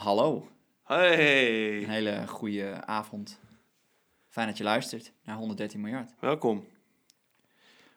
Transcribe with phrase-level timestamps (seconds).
[0.00, 0.48] Hallo,
[0.84, 3.40] Hey, een hele goede avond.
[4.28, 6.14] Fijn dat je luistert naar 113 miljard.
[6.20, 6.66] welkom.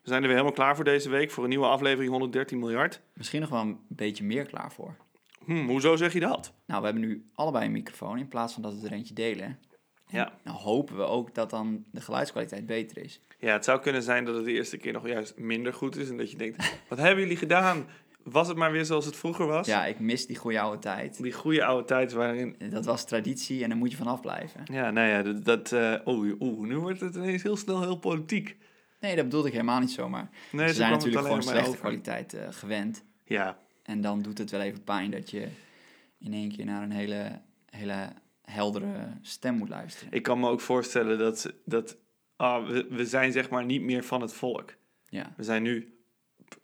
[0.02, 3.02] We zijn er weer helemaal klaar voor deze week voor een nieuwe aflevering 113 miljard.
[3.14, 4.98] Misschien nog wel een beetje meer klaar voor.
[5.46, 6.54] Hm, hoezo zeg je dat?
[6.66, 9.60] Nou, we hebben nu allebei een microfoon in plaats van dat we er eentje delen.
[10.08, 10.34] Ja.
[10.44, 13.22] Nou hopen we ook dat dan de geluidskwaliteit beter is.
[13.40, 16.10] ja, het zou kunnen zijn dat het de eerste keer nog juist minder goed is
[16.10, 17.88] en dat je denkt, wat hebben jullie gedaan?
[18.24, 19.68] Was het maar weer zoals het vroeger was?
[19.68, 21.24] Ja, ik mis die goede oude tijd.
[21.24, 22.56] Die goede oude tijd waarin...
[22.70, 24.62] Dat was traditie en daar moet je vanaf blijven.
[24.72, 25.46] Ja, nou ja, dat...
[25.46, 28.58] dat eh, oeh, oeh, nu wordt het ineens heel snel heel politiek.
[29.00, 30.30] Nee, dat bedoelde ik helemaal niet zomaar.
[30.52, 31.80] Nee, Ze zijn natuurlijk gewoon slechte over.
[31.80, 33.04] kwaliteit eh, gewend.
[33.26, 35.48] Ja, En dan doet het wel even pijn dat je
[36.20, 40.14] in één keer naar een hele, hele heldere stem moet luisteren.
[40.14, 41.54] ik kan me ook voorstellen dat...
[41.66, 41.98] dat
[42.36, 44.74] ah, we, we zijn zeg maar niet meer van het volk.
[45.10, 45.93] Ja, We zijn nu,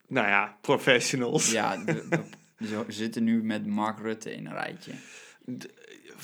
[0.09, 1.51] nou ja, professionals.
[1.51, 1.83] ja
[2.57, 4.91] we zitten nu met Mark Rutte in een rijtje.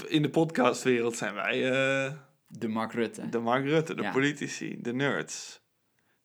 [0.07, 2.13] In de podcastwereld zijn wij eh,
[2.47, 3.29] De Mark Rutte.
[3.29, 4.11] de Mark Rutte, de Ja.
[4.11, 5.63] politici, de nerds.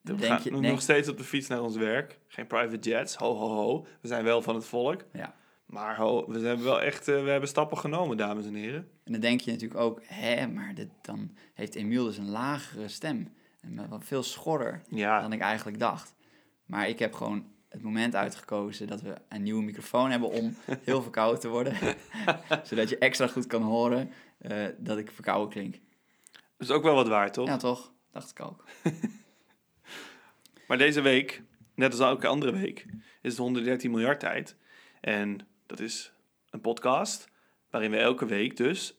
[0.01, 2.19] De, we Denk gaan je- nog steeds op de fiets naar ons werk.
[2.29, 3.87] Geen private jets, ho ho ho.
[4.01, 5.05] We zijn wel van het volk.
[5.13, 5.35] Ja.
[5.67, 8.89] Maar ho, we hebben wel echt eh, we hebben stappen genomen, dames en heren.
[9.05, 12.89] En dan denk je natuurlijk ook, hè, maar dit, dan heeft Emiel dus een lagere
[12.89, 13.33] stem.
[13.61, 16.15] En veel schorrer Ja, dan ik eigenlijk dacht.
[16.71, 21.03] Maar ik heb gewoon het moment uitgekozen dat we een nieuwe microfoon hebben om heel
[21.03, 21.77] verkouden te worden.
[22.69, 25.73] Zodat je extra goed kan horen eh, dat ik verkouden klink.
[26.33, 27.47] dat is ook wel wat waard, toch?
[27.47, 27.93] Ja, toch?
[28.11, 28.65] Dacht ik ook.
[30.67, 31.43] Maar deze week,
[31.75, 32.87] net als elke andere week,
[33.23, 34.57] is het 113 miljard tijd.
[35.01, 36.13] En dat is
[36.51, 37.29] een podcast
[37.71, 38.95] waarin we elke week dus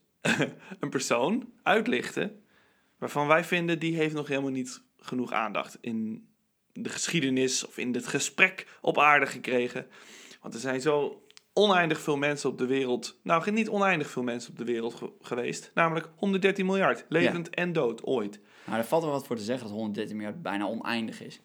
[0.79, 2.43] een persoon uitlichten
[2.97, 6.30] waarvan wij vinden die heeft nog helemaal niet genoeg aandacht in
[6.73, 9.87] de geschiedenis of in het gesprek op aarde gekregen.
[10.41, 11.21] Want er zijn zo
[11.53, 15.11] oneindig veel mensen op de wereld, nou niet oneindig veel mensen op de wereld ge-
[15.21, 18.39] geweest, namelijk 113 miljard, levend en dood ooit.
[18.63, 21.41] Maar er valt wel wat voor te zeggen dat 113 miljard bijna oneindig is.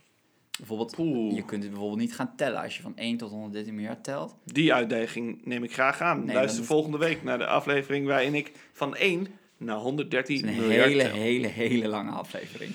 [0.59, 0.97] Bijvoorbeeld,
[1.35, 2.63] je kunt het bijvoorbeeld niet gaan tellen.
[2.63, 6.25] Als je van 1 tot 113 miljard telt, Die uitdaging neem ik graag aan.
[6.25, 9.27] Nee, Luister dan- volgende week naar de aflevering waarin ik van 1
[9.57, 11.13] naar 113 is een miljard hele, tel.
[11.13, 12.73] hele, hele lange aflevering.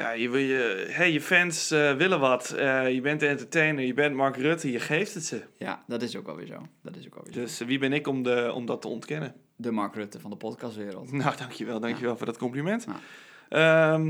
[0.00, 2.50] Ja, je, wil je, hey, je fans eh, willen wat.
[2.50, 5.42] Eh, je bent de entertainer, je bent Mark Rutte, je geeft het ze.
[5.56, 6.66] Ja, dat is ook alweer zo.
[6.82, 7.40] Dat is ook alweer zo.
[7.40, 9.34] Dus eh, wie ben ik om, de, om dat te ontkennen?
[9.56, 11.12] De Mark Rutte van de podcastwereld.
[11.20, 12.86] Nou, dankjewel, dankjewel voor dat compliment.
[12.86, 13.94] Ja.
[13.94, 14.04] Ehm,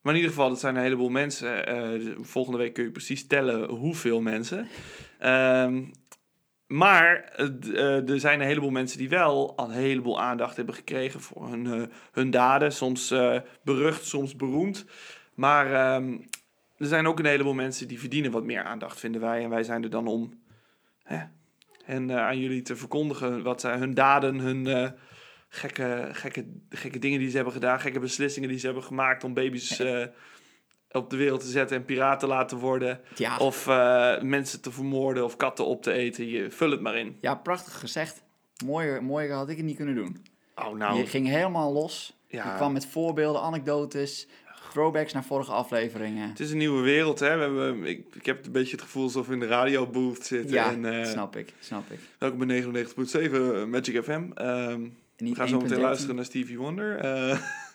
[0.00, 2.24] maar in ieder geval, dat zijn een heleboel mensen.
[2.24, 4.68] Volgende week kun je precies tellen hoeveel mensen.
[5.18, 5.82] Ehm,
[6.70, 11.20] maar eh, er zijn een heleboel mensen die wel al een heleboel aandacht hebben gekregen
[11.20, 11.82] voor hun, eh,
[12.12, 12.72] hun daden.
[12.72, 14.84] Soms eh, berucht, soms beroemd.
[15.34, 16.12] Maar ehm,
[16.76, 19.42] er zijn ook een heleboel mensen die verdienen wat meer aandacht, vinden wij.
[19.42, 20.40] En wij zijn er dan om
[21.02, 21.18] hè,
[21.84, 24.92] hen aan jullie te verkondigen wat zijn hun daden, hun
[25.48, 29.34] gekke, gekke, gekke dingen die ze hebben gedaan, gekke beslissingen die ze hebben gemaakt om
[29.34, 29.82] baby's
[30.92, 33.00] op de wereld te zetten en piraten te laten worden.
[33.14, 36.28] Ja, Of eh, mensen te vermoorden of katten op te eten.
[36.28, 37.16] Je, vul het maar in.
[37.20, 38.22] ja prachtig gezegd.
[38.64, 40.26] Mooier, mooier had ik het niet kunnen doen.
[40.54, 40.98] Oh, nou.
[40.98, 42.18] Je ging helemaal los.
[42.26, 42.50] Ja.
[42.50, 44.28] Je kwam met voorbeelden, anekdotes,
[44.70, 46.28] throwbacks naar vorige afleveringen.
[46.28, 47.36] Het is een nieuwe wereld, hè.
[47.36, 50.54] We hebben, ik, ik heb een beetje het gevoel alsof we in de radiobooth zitten.
[50.54, 51.98] Ja, en, eh, snap ik, snap ik.
[52.18, 54.22] welkom bij 99.7 Magic FM.
[54.34, 54.80] Ehm,
[55.16, 55.80] we gaan zo meteen 1.13.
[55.80, 56.96] luisteren naar Stevie Wonder.
[56.96, 57.38] Eh,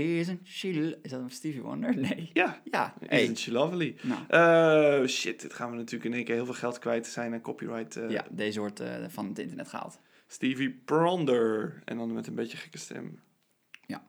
[0.00, 0.98] Isn't she...
[1.02, 1.96] Is dat een Stevie Wonder?
[2.08, 2.30] Nee.
[2.32, 3.22] ja, Ja, hey.
[3.22, 3.96] isn't she lovely?
[4.02, 4.20] Nou,
[5.02, 7.40] Eh, shit, dit gaan we natuurlijk in één keer heel veel geld kwijt zijn aan
[7.40, 7.96] copyright.
[7.96, 9.98] eh, ja, deze wordt eh, van het internet gehaald.
[10.26, 11.82] Stevie Pronder.
[11.84, 13.20] En dan met een beetje gekke stem.
[13.86, 14.04] Ja.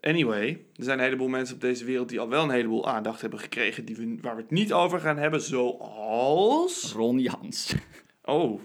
[0.00, 3.20] Anyway, er zijn een heleboel mensen op deze wereld die al wel een heleboel aandacht
[3.20, 3.84] hebben gekregen.
[3.84, 5.40] Die we, waar we het niet over gaan hebben.
[5.42, 6.92] Zoals.
[6.92, 7.74] Ron Jans.
[8.22, 8.60] Oh,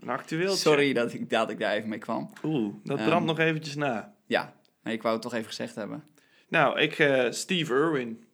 [0.00, 0.52] een actueel.
[0.54, 2.30] Sorry dat ik, dat ik daar even mee kwam.
[2.44, 3.06] Oeh, dat Ehm.
[3.08, 4.14] brandt nog eventjes na.
[4.26, 4.54] Ja,
[4.88, 6.04] ik wou het toch even gezegd hebben.
[6.48, 8.24] Nou, ik, eh, Steve Irwin.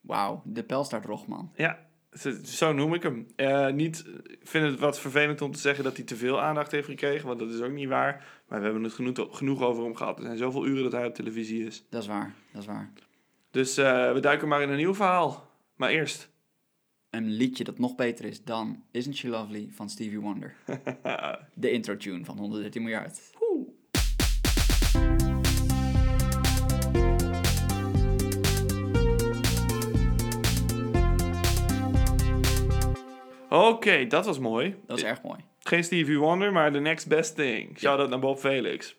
[0.00, 1.52] Wauw, de Pelstaart Rogman.
[1.54, 1.86] Ja,
[2.44, 3.26] zo noem ik hem.
[3.36, 6.70] Eh, niet, ik vind het wat vervelend om te zeggen dat hij te veel aandacht
[6.70, 8.42] heeft gekregen, want dat is ook niet waar.
[8.48, 10.18] Maar we hebben het genoeg, genoeg over hem gehad.
[10.18, 11.84] Er zijn zoveel uren dat hij op televisie is.
[11.90, 12.92] Dat is waar, dat is waar.
[13.50, 15.50] Dus eh, we duiken maar in een nieuw verhaal.
[15.76, 16.30] Maar eerst.
[17.10, 20.54] Een liedje dat nog beter is dan Isn't She Lovely van Stevie Wonder.
[21.54, 23.20] De intro tune van 113 miljard.
[33.52, 34.76] Oké, dat was mooi.
[34.86, 35.40] Dat is erg mooi.
[35.58, 37.78] Geen Stevie Wonder, maar the next best thing.
[37.78, 38.96] Shout out naar Bob Felix.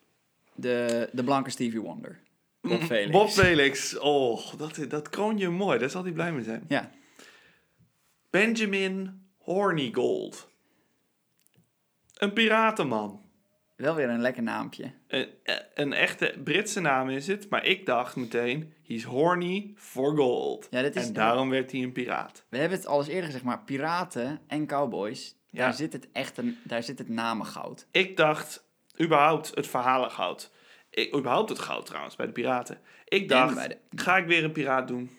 [0.55, 2.19] De, de blanke Stevie Wonder.
[2.61, 3.11] Bob Felix.
[3.11, 3.99] Bob Felix.
[3.99, 5.79] Oh, dat, dat kroon je mooi.
[5.79, 6.63] Daar zal hij blij mee zijn.
[6.67, 6.91] Ja,
[8.29, 10.49] Benjamin Hornigold.
[12.13, 13.22] Een piratenman.
[13.75, 14.91] Wel weer een lekker naampje.
[15.07, 15.29] Een,
[15.73, 20.67] een echte Britse naam is het, maar ik dacht meteen, he's horny for gold.
[20.69, 22.45] Ja, dat is- en daarom werd hij een piraat.
[22.49, 25.59] We hebben het al eens eerder gezegd, maar piraten en cowboys, Ja.
[25.63, 27.87] daar, zit het echt een, daar zit het namengoud.
[27.91, 28.65] Ik dacht,
[29.01, 30.51] überhaupt het verhalengoud.
[30.89, 32.79] Ik, überhaupt het goud trouwens, bij de piraten.
[33.05, 35.09] Ik dacht, bij de- ga ik weer een piraat doen?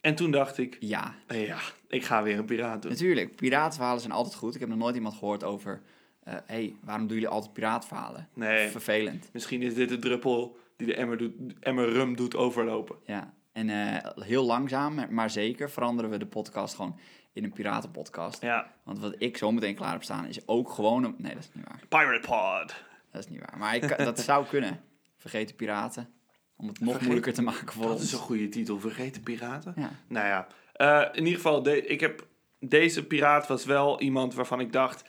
[0.00, 1.58] En toen dacht ik, Ja, eh, ja,
[1.88, 2.90] ik ga weer een piraat doen.
[2.90, 3.36] natuurlijk.
[3.36, 4.54] Piratenverhalen zijn altijd goed.
[4.54, 5.82] Ik heb nog nooit iemand gehoord over,
[6.24, 8.28] hé, hey, waarom doen jullie altijd piraatverhalen?
[8.34, 9.28] Nee, Vervelend.
[9.32, 12.96] misschien is dit de druppel die de emmer, doet, emmer rum doet overlopen.
[13.04, 16.98] Ja, en eh, heel langzaam, maar zeker veranderen we de podcast gewoon
[17.32, 18.42] in een piratenpodcast.
[18.42, 21.14] Ja, Want wat ik zo meteen klaar heb staan is ook gewoon een...
[21.18, 21.80] Nee, dat is niet waar.
[21.88, 22.74] Pirate Pod.
[23.10, 23.58] Dat is niet waar.
[23.58, 24.80] Maar ik, dat zou kunnen.
[25.16, 26.08] Vergeten piraten.
[26.56, 28.02] Om het nog moeilijker te maken voor Dat ons.
[28.02, 29.72] is een goede titel, Vergeten Piraten.
[29.76, 29.90] Ja.
[30.08, 32.26] Nou ja, eh, in ieder geval, de, ik heb,
[32.60, 35.04] deze piraat was wel iemand waarvan ik dacht...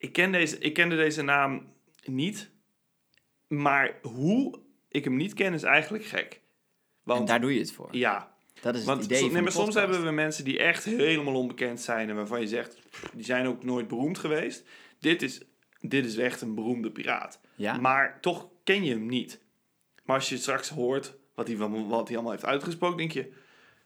[0.00, 1.72] Ik, ken deze, ik kende deze naam
[2.04, 2.50] niet,
[3.46, 4.58] maar hoe
[4.88, 6.32] ik hem niet ken is eigenlijk gek.
[6.32, 6.40] En
[7.02, 7.88] Want daar doe je het voor.
[7.96, 10.84] ja, Dat is want het idee van nee, maar soms hebben we mensen die echt
[10.84, 12.08] helemaal onbekend zijn...
[12.08, 12.78] en waarvan je zegt,
[13.12, 14.64] die zijn ook nooit beroemd geweest.
[14.98, 15.40] Dit is,
[15.80, 17.40] dit is echt een beroemde piraat.
[17.54, 17.76] Ja?
[17.76, 19.40] Maar toch ken je hem niet.
[20.04, 23.32] Maar als je straks hoort wat hij, wat hij allemaal heeft uitgesproken, denk je...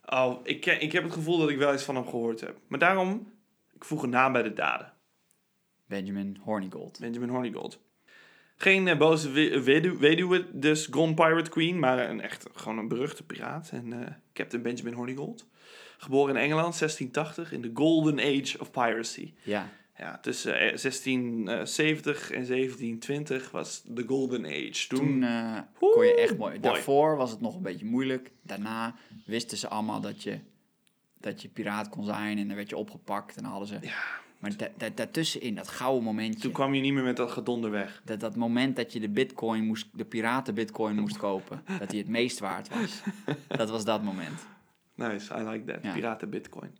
[0.07, 2.59] Oh, ik, ken, ik heb het gevoel dat ik wel eens van hem gehoord heb.
[2.67, 3.33] Maar daarom,
[3.75, 4.93] ik voeg een naam bij de daden.
[5.87, 6.99] Benjamin Hornigold.
[7.01, 7.79] Benjamin Hornigold.
[8.57, 12.89] Geen eh, boze we- wedu- weduwe, dus Gone Pirate Queen, maar een echt gewoon een
[12.89, 13.71] beruchte piraat.
[13.73, 15.47] En eh, Captain Benjamin Hornigold.
[15.99, 19.33] Geboren in Engeland, 1680, in de Golden Age of Piracy.
[19.43, 19.69] Ja.
[19.99, 24.87] Ja, tussen eh, 1670 en 1720 was de Golden Age.
[24.89, 26.51] Toen, Toen eh, kon je echt mooi.
[26.51, 26.61] mooi.
[26.61, 28.31] Daarvoor was het nog een beetje moeilijk.
[28.43, 28.95] Daarna
[29.27, 30.39] wisten ze allemaal dat je,
[31.21, 32.39] dat je piraat kon zijn.
[32.39, 33.79] En dan werd je opgepakt en dan hadden ze...
[33.81, 34.03] ja,
[34.45, 36.41] Maar da- da- daartussenin, dat gouden momentje.
[36.41, 38.03] toen kwam je niet meer met dat gedonder weg.
[38.05, 41.63] Dat, dat moment dat je de bitcoin moest, de piraten bitcoin moest kopen.
[41.79, 43.03] dat die het meest waard was.
[43.59, 44.47] Dat was dat moment.
[44.95, 45.83] Nice, I like that.
[45.83, 45.93] Ja.
[45.93, 46.79] Piraten Bitcoin.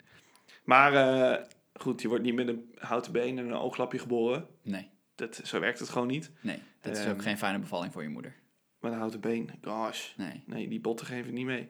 [0.65, 1.45] Maar eh,
[1.75, 4.47] goed, je wordt niet met een houten been en een ooglapje geboren.
[4.63, 6.31] Nee, Dat, zo werkt het gewoon niet.
[6.41, 6.59] nee.
[6.81, 7.11] Dat is Ehm.
[7.11, 8.35] ook geen fijne bevalling voor je moeder.
[8.81, 10.09] Met een houten been, gosh.
[10.17, 10.43] Nee.
[10.47, 11.69] Nee, die botten geven niet mee.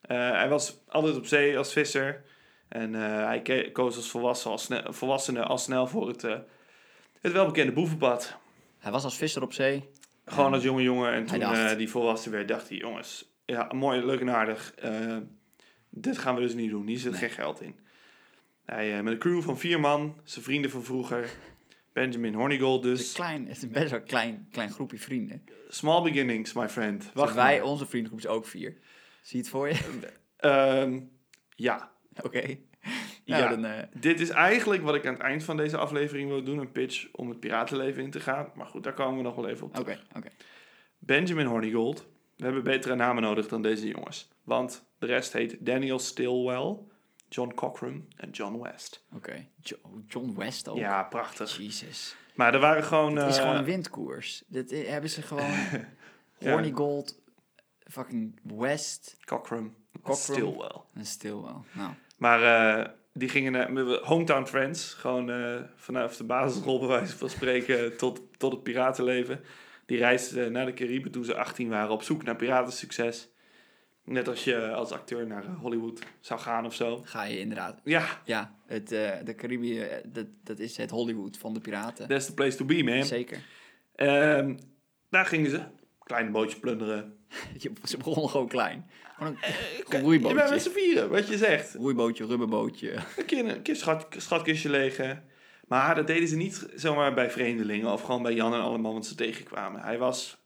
[0.00, 2.24] Eh, hij was altijd op zee als visser.
[2.68, 6.38] En eh, hij koos als volwassen, als snel, volwassene al snel voor het, eh,
[7.20, 8.36] het welbekende boevenpad.
[8.78, 9.88] Hij was als visser op zee.
[10.24, 11.12] Gewoon als jonge jongen.
[11.12, 12.78] En toen dacht- eh, die volwassen werd, dacht hij...
[12.78, 14.74] Jongens, ja, mooi, leuk en aardig.
[15.90, 16.86] dit gaan we dus niet doen.
[16.86, 17.20] Hier zit Nee.
[17.20, 17.78] geen geld in.
[18.64, 20.20] Hij, met een crew van vier man.
[20.24, 21.30] Zijn vrienden van vroeger.
[21.92, 23.08] Benjamin Hornigold Het is, dus.
[23.08, 25.44] een klein, het is best wel een klein, klein groepje vrienden.
[25.68, 27.10] Small beginnings, my friend.
[27.14, 27.66] Wacht, wij, maar.
[27.66, 28.76] onze vriendengroep is ook vier.
[29.22, 29.80] Zie je het voor je?
[30.36, 31.00] Ehm,
[31.56, 31.92] ja,
[32.26, 32.56] Oké.
[33.24, 33.38] Ja.
[33.38, 36.42] Nou, dan, eh, Dit is eigenlijk wat ik aan het eind van deze aflevering wil
[36.44, 36.58] doen.
[36.58, 38.50] Een pitch om het piratenleven in te gaan.
[38.54, 40.04] Maar goed, daar komen we nog wel even op Oké, terug.
[40.16, 40.28] oké.
[40.98, 42.06] Benjamin Hornigold.
[42.36, 44.28] We hebben betere namen nodig dan deze jongens.
[44.42, 46.76] Want de rest heet Daniel Stillwell,
[47.28, 49.04] John Cochran en John West.
[49.14, 49.46] Oké.
[49.60, 49.76] Jo-
[50.06, 50.76] John West ook.
[50.76, 51.56] Ja, prachtig.
[51.56, 52.16] Jezus.
[52.34, 53.16] Maar er waren gewoon...
[53.16, 54.42] Het is eh, gewoon een windkoers.
[54.46, 55.50] Dit hebben ze gewoon...
[56.38, 56.50] Ja.
[56.50, 57.20] Horny Gold,
[57.90, 60.16] fucking West Cochran, Cochran.
[60.36, 60.80] Stillwell.
[60.94, 61.54] en Stilwell.
[61.72, 61.92] Nou,
[62.24, 64.94] Maar eh, die gingen naar met hometown friends.
[64.94, 69.40] Gewoon eh, vanaf de basisschool bij wijze van spreken tot, tot het piratenleven.
[69.86, 73.28] Die reisden naar de Cariben toen ze 18 waren op zoek naar piratensucces.
[74.04, 77.02] Net als je als acteur naar eh, Hollywood zou gaan of zo.
[77.04, 77.80] ga je inderdaad...
[77.84, 82.08] Ja, Ja, het, eh, de Caribië, eh, dat, dat is het Hollywood van de piraten.
[82.08, 83.04] that's the place to be, man.
[83.04, 83.38] Zeker.
[83.94, 84.56] Ehm,
[85.10, 85.62] daar gingen ze.
[86.02, 87.16] Klein bootje plunderen.
[87.84, 88.90] Ze begonnen gewoon klein.
[89.16, 90.50] Gewoon een Je bent roeibootje.
[90.50, 91.74] met z'n vieren, wat je zegt.
[91.74, 92.92] roeibootje, rubberbootje.
[93.16, 95.24] Een keer een keer schat, schatkistje legen.
[95.68, 99.06] Maar dat deden ze niet zomaar bij vreemdelingen of gewoon bij Jan en allemaal want
[99.06, 99.80] ze tegenkwamen.
[99.80, 100.38] Hij was,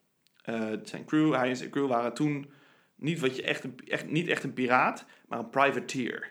[0.43, 2.51] eh, zijn crew, hij en zijn crew waren toen
[2.97, 6.31] niet, wat je echt, een, echt, niet echt een piraat, maar een privateer.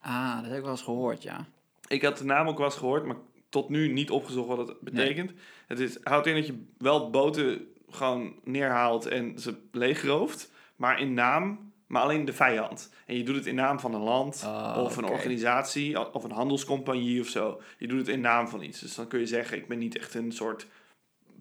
[0.00, 1.46] Ah, dat heb ik wel eens gehoord, ja.
[1.88, 3.16] Ik had de naam ook wel eens gehoord, maar
[3.48, 5.32] tot nu niet opgezocht wat het betekent.
[5.66, 11.14] Het is, houdt in dat je wel boten gewoon neerhaalt en ze leegrooft, maar in
[11.14, 12.92] naam, maar alleen de vijand.
[13.06, 16.30] En je doet het in naam van een land Ah, of een organisatie of een
[16.30, 17.60] handelscompagnie of zo.
[17.78, 18.80] Je doet het in naam van iets.
[18.80, 20.66] Dus dan kun je zeggen, ik ben niet echt een soort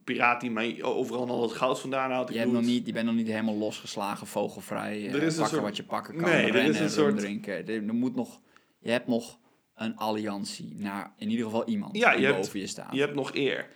[0.03, 2.27] piraat die mij overal al het goud vandaan haalt.
[2.29, 5.07] Ik Je, hebt nog niet, je bent nog niet helemaal losgeslagen, vogelvrij.
[5.07, 6.79] eh, Er is een pakken soort- wat je pakken kan, Nee, er is rennen, een
[6.79, 7.53] rum soort- drinken.
[7.67, 8.39] Er, er moet nog,
[8.79, 9.37] je hebt nog
[9.75, 12.93] een alliantie naar in ieder geval iemand Ja, die je hebt- boven je staat.
[12.93, 13.67] Je hebt nog eer.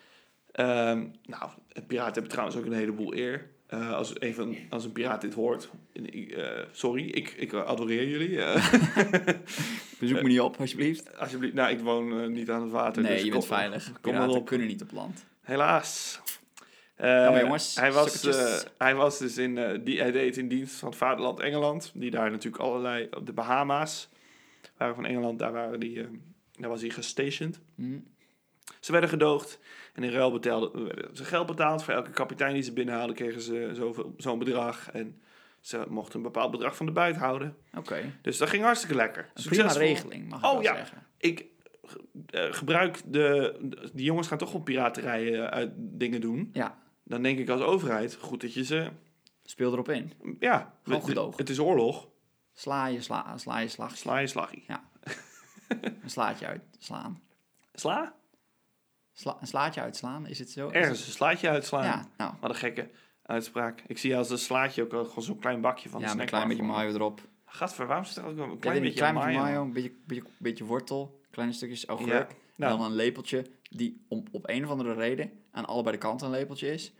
[0.51, 1.49] Ehm, nou,
[1.87, 3.49] piraten hebben trouwens ook een heleboel eer.
[3.69, 5.69] Eh, als, een van, als een piraat dit hoort.
[5.93, 8.41] eh, sorry, ik, ik adoreer jullie.
[8.41, 8.73] eh.
[9.99, 11.17] Bezoek me niet op, alsjeblieft.
[11.17, 13.01] alsjeblieft, nou, ik woon niet aan het water.
[13.03, 13.83] Nee, dus je bent kom- veilig.
[14.01, 14.45] Kom Piraten op.
[14.45, 15.25] kunnen niet op land.
[15.41, 16.21] Helaas.
[16.97, 18.21] Ja, maar jongens, hij, was,
[18.77, 21.91] hij was dus in, die, hij deed in dienst van het vaderland Engeland.
[21.93, 24.09] Die daar natuurlijk allerlei, op de Bahama's
[24.77, 26.07] waren van Engeland, daar, waren die,
[26.59, 27.59] daar was hij gestationed.
[27.75, 27.97] Hm.
[28.79, 29.59] Ze werden gedoogd
[29.93, 31.83] en in ruil werden ze geld betaald.
[31.83, 34.91] Voor elke kapitein die ze binnenhaalden kregen ze zoveel, zo'n bedrag.
[34.91, 35.21] En
[35.59, 37.57] ze mochten een bepaald bedrag van de buit houden.
[37.77, 38.13] Oké.
[38.21, 39.29] Dus dat ging hartstikke lekker.
[39.33, 40.75] Een prima regeling, mag ik Oh, ja.
[40.75, 41.03] zeggen.
[41.17, 41.45] Ik
[42.25, 43.55] eh, gebruik de,
[43.93, 46.49] Die jongens gaan toch wel piraterijen uit dingen doen.
[46.53, 48.89] Ja, Dan denk ik als overheid, goed dat je ze...
[49.43, 50.13] speel erop in.
[50.39, 51.37] Ja, Gewoon het- gedoogd.
[51.37, 52.07] Het is oorlog.
[52.53, 53.97] Sla je, sla, sla je slag.
[53.97, 54.65] Sla je slaggie.
[55.81, 57.21] Een slaatje uitslaan.
[57.73, 58.13] Sla?
[59.19, 60.69] Sla, een slaatje uitslaan, is het zo?
[60.69, 61.83] Ergens een slaatje uitslaan.
[61.83, 62.33] Ja, nou.
[62.39, 62.89] Wat een gekke
[63.25, 63.83] uitspraak.
[63.87, 66.29] Ik zie als een slaatje ook gewoon zo'n klein bakje van ja, de met een
[66.29, 67.21] klein beetje mayo erop.
[67.45, 69.39] Gadver, waarom zit er ook een Klein een beetje klein beetje mayo?
[69.43, 72.35] mayo, een beetje, beetje, beetje wortel, kleine stukjes Ja, augurk.
[72.55, 76.27] nou, dan een lepeltje die om, op een of andere reden aan allebei de kanten
[76.27, 76.93] een lepeltje is.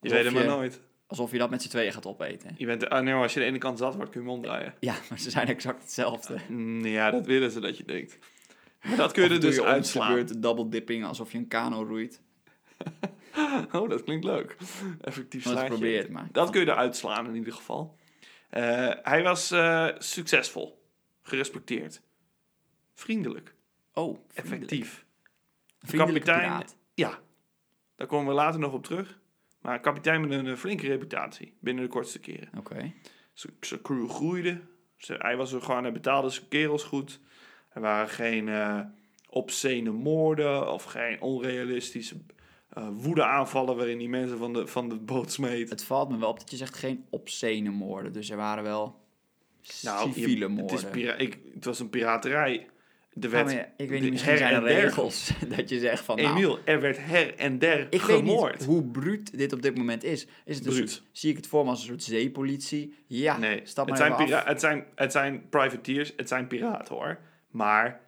[0.00, 0.80] je weet het maar nooit.
[1.06, 2.54] Alsof je dat met z'n tweeën gaat opeten.
[2.56, 4.74] Je bent, ah, nee, als je de ene kant zat wordt, kun je hem omdraaien.
[4.80, 6.36] Ja, maar ze zijn exact hetzelfde.
[6.48, 8.18] Mm, Ja, dat willen ze dat je denkt.
[8.82, 10.26] Maar dat kun je er dus je uitslaan.
[10.38, 12.20] double dipping alsof je een kano roeit.
[13.72, 14.56] Oh, dat klinkt leuk.
[15.00, 15.66] Effectief slaatje.
[15.66, 16.28] probeer het maar.
[16.32, 17.98] Dat kun je eruit slaan in ieder geval.
[18.50, 20.84] Eh, hij was eh, succesvol.
[21.22, 22.02] Gerespecteerd.
[22.94, 23.54] Vriendelijk.
[23.92, 24.34] Oh, vriendelijk.
[24.52, 25.04] Effectief.
[25.78, 26.76] Vriendelijke kapitein- piraat.
[26.94, 27.18] Ja,
[27.96, 29.18] daar komen we later nog op terug.
[29.60, 31.56] Maar kapitein met een eh, flinke reputatie.
[31.60, 32.48] Binnen de kortste keren.
[32.58, 32.92] Oké.
[33.32, 34.60] Zijn zijn crew groeide.
[34.96, 37.20] Hij was er gewoon, hij betaalde zijn kerels goed.
[37.74, 38.80] Er waren geen eh
[39.28, 42.14] obscene moorden of geen onrealistische
[42.68, 45.70] eh woedeaanvallen waarin die mensen van de, van de boot smeet.
[45.70, 48.12] Het valt me wel op dat je zegt geen obscene moorden.
[48.12, 49.00] Dus er waren wel
[49.82, 50.76] Nou, je- civiele Het, moorden.
[50.76, 52.66] is pira- ik, het was een piraterij.
[53.14, 55.30] Er Ja, werd, maar ja, ik weet de niet, misschien her zijn er der- regels
[55.56, 56.16] dat je zegt van...
[56.16, 59.76] Nou, Emiel, er werd her en der ik weet niet hoe bruut dit op dit
[59.76, 60.26] moment is.
[60.44, 60.90] is het een Bruut.
[60.90, 62.94] soort- zie ik het voor me als een soort zeepolitie?
[63.06, 64.44] Ja, nee, stap het maar zijn, even pira- af.
[64.44, 67.18] het, zijn, het zijn privateers, het zijn piraten hoor.
[67.52, 68.00] Maar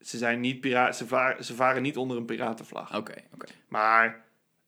[0.00, 2.96] ze, zijn niet pira- ze, varen, ze varen niet onder een piratenvlag.
[2.96, 3.46] Oké, oké.
[3.68, 4.24] Maar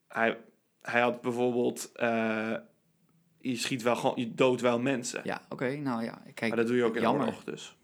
[0.09, 0.39] hij,
[0.83, 1.93] hij had bijvoorbeeld...
[1.93, 2.55] eh,
[3.41, 5.21] je schiet wel gewoon, je doodt wel mensen.
[5.25, 5.77] Ja, oké.
[5.77, 6.49] nou ja, kijk.
[6.49, 7.27] maar dat doe je ook in jammer.
[7.27, 7.77] oorlog dus.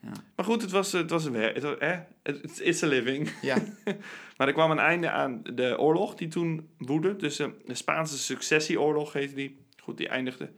[0.00, 0.12] Ja.
[0.36, 1.54] Maar goed, het was, het was een werk.
[1.54, 3.32] Het eh, it's, it's a living.
[3.40, 3.56] Ja,
[4.36, 7.16] Maar er kwam een einde aan de oorlog die toen woedde.
[7.16, 9.64] Dus eh, de Spaanse successieoorlog heette die.
[9.82, 10.50] Goed, die eindigde.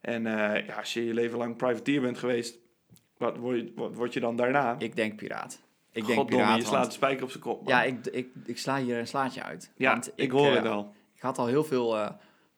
[0.00, 2.58] En eh, ja, als je je leven lang privateer bent geweest,
[3.18, 4.74] wat word je, wat word je dan daarna?
[4.78, 5.60] ik denk piraat.
[5.92, 7.62] Ik denk Goddomme, piraat, je slaat want- de spijker op zijn kop.
[7.62, 7.68] man.
[7.74, 9.72] Ja, ik, ik, ik sla hier een slaatje uit.
[9.76, 10.94] ja want ik, hoor eh, het al.
[11.14, 12.10] Ik had al heel veel eh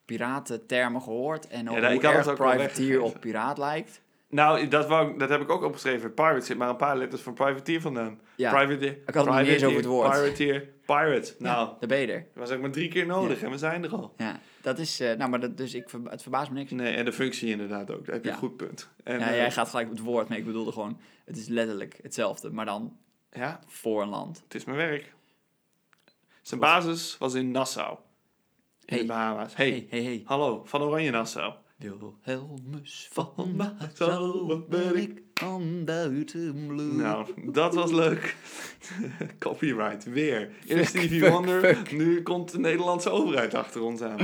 [0.05, 1.49] piratentermen gehoord.
[1.49, 4.00] En dat- ik hoe had erg het ook privateer op piraat lijkt.
[4.30, 6.14] Nou, dat, wou, dat heb ik ook opgeschreven.
[6.14, 8.20] Pirate zit maar een paar letters van privateer vandaan.
[8.37, 10.10] Ja, Privateer, ik had het niet eens over het woord.
[10.10, 11.34] Privateer, pirate.
[11.38, 12.18] Nou, daar ben je er.
[12.20, 13.44] dat was ook maar drie keer nodig Ja.
[13.46, 14.14] en we zijn er al.
[14.16, 15.00] Ja, dat is...
[15.00, 16.70] eh, nou, maar dat, dus ik, het verbaast me niks.
[16.70, 18.04] Nee, en de functie inderdaad ook.
[18.06, 18.34] Daar heb je Ja.
[18.34, 18.88] een goed punt.
[19.04, 21.00] En, ja, eh, jij gaat gelijk op het woord, maar ik bedoelde gewoon...
[21.25, 22.96] Het is letterlijk hetzelfde, maar dan
[23.32, 24.40] ja, voor een land.
[24.44, 25.12] Het is mijn werk.
[26.42, 27.90] Zijn basis was in Nassau.
[27.90, 27.99] In
[28.96, 28.99] Hey.
[28.99, 29.54] de Bahama's.
[29.54, 30.02] Hey, hey, hey.
[30.02, 30.22] hey.
[30.25, 31.54] hallo, van Oranje Nassau.
[31.80, 36.96] Wilhelmus van Van Nassau Nassau ben ik aan buiten bloed.
[36.96, 38.37] Nou, dat was leuk.
[39.38, 40.50] Copyright, weer.
[40.66, 41.92] Eerst Stevie Wonder, fuck.
[41.92, 44.18] nu komt de Nederlandse overheid achter ons aan.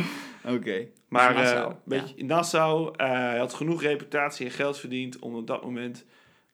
[0.45, 0.87] Oké.
[1.09, 5.35] Maar Dus eh, Nassau, weet je, Nassau eh, had genoeg reputatie en geld verdiend om
[5.35, 6.05] op dat moment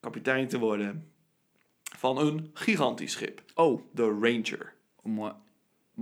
[0.00, 1.10] kapitein te worden
[1.96, 3.42] van een gigantisch schip.
[3.54, 4.72] Oh, De Ranger.
[5.02, 5.32] mooi,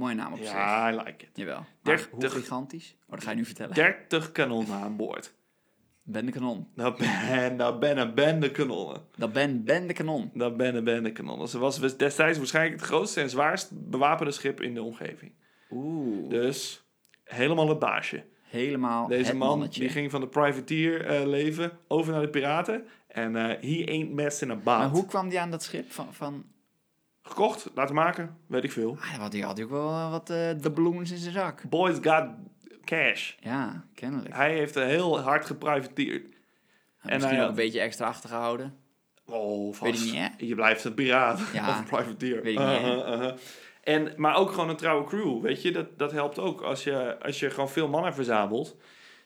[0.00, 0.52] mooie naam op zich.
[0.52, 1.30] Ja, I like it.
[1.34, 1.64] Jawel.
[1.82, 2.96] Maar hoe gigantisch?
[3.06, 3.74] Oh, dat ga je nu vertellen.
[3.74, 5.34] 30 kanonnen aan boord.
[6.02, 6.68] Ben de kanon.
[6.74, 9.02] Dat ben, dat ben een bende kanonnen.
[9.16, 10.30] Dat ben, ben de kanon.
[10.34, 11.48] Dat ben een bende kanonnen.
[11.48, 15.32] Ze was destijds waarschijnlijk het grootste en zwaarst bewapende schip in de omgeving.
[15.70, 16.30] Oeh.
[16.30, 16.84] Dus
[17.24, 18.24] helemaal het baasje.
[18.42, 19.80] Helemaal Deze het man mannetje.
[19.80, 22.86] die ging van de privateer eh, leven over naar de piraten.
[23.08, 24.64] En eh he ain't messing about.
[24.78, 25.92] Maar hoe kwam die aan dat schip?
[25.92, 26.44] Van, van...
[27.30, 28.96] Gekocht, laten maken, weet ik veel.
[29.00, 31.62] Ah, had hij ook wel eh, wat eh de balloons in zijn zak.
[31.68, 32.24] Boys got
[32.84, 33.32] cash.
[33.40, 34.34] Ja, kennelijk.
[34.34, 36.24] Hij heeft heel hard geprivateerd.
[36.24, 36.30] En
[37.10, 38.74] en misschien hij ook een had- beetje extra achtergehouden.
[39.24, 39.80] Oh, vast.
[39.90, 40.28] Weet ik niet, hè?
[40.46, 42.42] Je blijft een piraat Ja, of een privateer.
[42.42, 42.68] weet ik niet?
[42.68, 43.32] Uh-huh, uh-huh.
[43.82, 45.72] En, maar ook gewoon een trouwe crew, weet je.
[45.72, 46.60] Dat, dat helpt ook.
[46.60, 48.76] Als je, als je gewoon veel mannen verzamelt...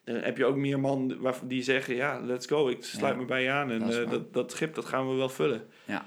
[0.04, 1.94] dan heb je ook meer man waarvan die zeggen...
[1.94, 3.70] ja, let's go, ik sluit Ja, me bij je aan.
[3.70, 5.66] En dat eh, dat, dat schip, dat gaan we wel vullen.
[5.84, 6.04] Ja.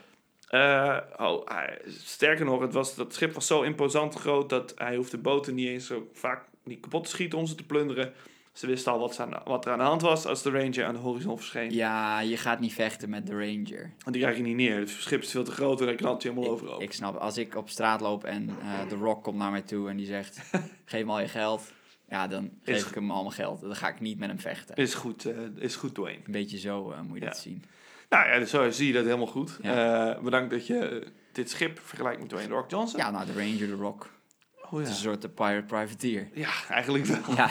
[0.47, 4.49] Eh, oh, hij- sterker nog, het was, dat schip was zo imposant groot...
[4.49, 7.63] dat hij hoefde boten niet eens zo vaak niet kapot te schieten om ze te
[7.63, 8.13] plunderen.
[8.53, 10.93] Ze wisten al wat, aan- wat er aan de hand was als de Ranger aan
[10.93, 11.73] de horizon verscheen.
[11.73, 13.91] Ja, je gaat niet vechten met de Ranger.
[13.99, 14.79] Want die krijg je niet neer.
[14.79, 16.81] Het schip is veel te groot en dan knalt je helemaal overal.
[16.81, 19.89] Ik, snap, als ik op straat loop en eh The Rock komt naar mij toe
[19.89, 20.39] en die zegt:
[20.85, 21.71] geef me al je geld.
[22.09, 23.61] Ja, dan geef Is- ik hem al mijn geld.
[23.61, 24.75] Dan ga ik niet met hem vechten.
[24.75, 26.19] Is goed, eh, is goed, Dwayne.
[26.25, 27.29] Een beetje zo moet je Ja.
[27.29, 27.63] dat zien.
[28.09, 29.59] Nou ja, dus zo zie je dat helemaal goed.
[29.61, 30.11] Ja.
[30.15, 32.99] Eh, bedankt dat je dit schip vergelijkt met Dwayne Rock Johnson.
[32.99, 34.09] Ja, nou, de Ranger, The Rock.
[34.61, 34.93] Oh, Het is ja.
[34.93, 36.29] een soort de pirate privateer.
[36.33, 37.35] ja, eigenlijk wel.
[37.35, 37.49] Ja,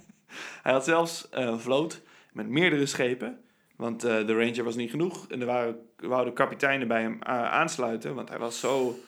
[0.62, 3.40] Hij had zelfs eh, een vloot met meerdere schepen.
[3.76, 5.28] Want eh, de Ranger was niet genoeg.
[5.28, 8.14] En er waren, wouden kapiteinen bij hem eh, aansluiten.
[8.14, 8.98] Want hij was zo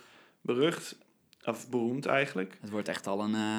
[0.40, 0.98] berucht.
[1.44, 2.58] Of beroemd eigenlijk.
[2.60, 3.58] het wordt echt al een, eh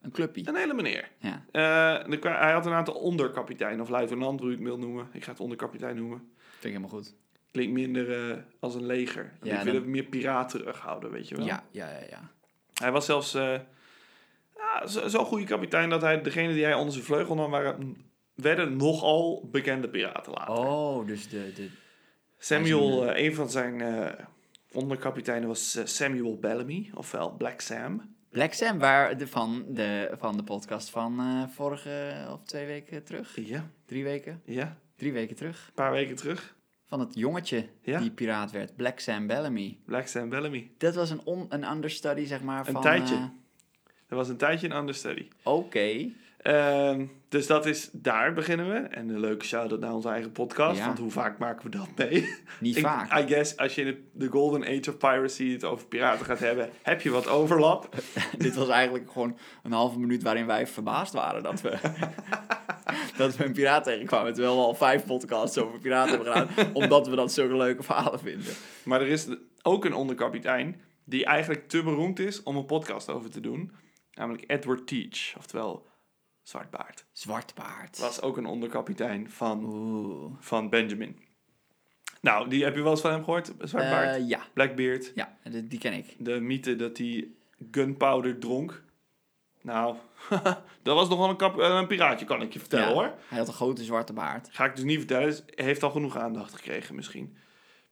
[0.00, 0.48] een clubpie.
[0.48, 1.10] Een hele meneer.
[1.18, 1.44] Ja.
[1.50, 3.80] Eh, hij had een aantal onderkapiteinen.
[3.80, 5.08] Of luitenant, hoe je het wil noemen.
[5.12, 6.32] Ik ga het onderkapitein noemen.
[6.68, 7.14] Helemaal goed.
[7.50, 9.32] Klinkt minder eh, als een leger.
[9.42, 11.46] Ja, ik wil dan- het meer piraten terughouden, weet je wel.
[11.46, 12.30] Ja, ja, ja, ja.
[12.74, 13.60] Hij was zelfs eh,
[14.56, 17.96] ja, zo- zo'n goede kapitein dat hij degene die hij onder zijn vleugel nam waren,
[18.34, 20.54] werden nogal bekende piraten later.
[20.54, 21.68] Oh, dus de, de,
[22.38, 23.82] Samuel, eh, een van zijn
[24.72, 28.14] onderkapiteinen was Samuel Bellamy, ofwel Black Sam.
[28.30, 31.20] Black Sam, waar de, van, de, van de podcast van
[31.54, 33.36] vorige of twee weken terug.
[33.46, 34.42] Ja, Drie weken?
[34.44, 35.64] ja, Drie weken terug.
[35.66, 36.55] een paar weken terug.
[36.88, 38.00] Van het jongetje Ja.
[38.00, 38.76] die piraat werd.
[38.76, 39.78] Black Sam Bellamy.
[39.84, 40.70] Black Sam Bellamy.
[40.78, 42.82] Dat was een, on, een understudy, zeg maar, Een van...
[42.82, 43.14] tijdje.
[43.14, 43.20] eh,
[44.08, 45.28] Dat was een tijdje een understudy.
[45.42, 46.10] Oké.
[46.46, 48.74] Ehm, dus dat is, daar beginnen we.
[48.78, 50.78] En een leuke shout-out naar onze eigen podcast.
[50.78, 50.86] Ja.
[50.86, 52.34] Want hoe vaak maken we dat mee?
[52.60, 53.18] Niet Ik- vaak.
[53.18, 56.70] I guess als je in de Golden Age of Piracy het over piraten gaat hebben,
[56.82, 57.88] heb je wat overlap.
[58.38, 61.78] Dit was eigenlijk gewoon een halve minuut waarin wij verbaasd waren dat we,
[63.16, 64.32] dat we een piraat tegenkwamen.
[64.34, 66.72] Terwijl we al vijf podcasts over piraten hebben gedaan.
[66.82, 68.52] Omdat we dat zulke leuke verhalen vinden.
[68.84, 69.28] Maar er is
[69.62, 73.72] ook een onderkapitein die eigenlijk te beroemd is om een podcast over te doen.
[74.12, 75.86] Namelijk Edward Teach, oftewel
[76.50, 77.04] Zwartbaard.
[77.12, 77.98] Zwartpaard.
[77.98, 80.32] Was ook een onderkapitein van, Oeh.
[80.40, 81.18] van Benjamin.
[82.20, 84.16] Nou, die heb je wel eens van hem gehoord, Zwartbaard?
[84.16, 85.12] Eh, ja, Blackbeard.
[85.14, 86.14] ja, die, die ken ik.
[86.18, 87.28] De mythe dat hij
[87.70, 88.82] gunpowder dronk.
[89.62, 89.96] Nou,
[90.82, 92.92] dat was nog wel een, kap, eh, een piraatje, kan ik je vertellen Ja.
[92.94, 93.12] hoor.
[93.28, 94.48] Hij had een grote zwarte baard.
[94.52, 95.34] Ga ik dus niet vertellen.
[95.54, 97.36] Hij heeft al genoeg aandacht gekregen misschien.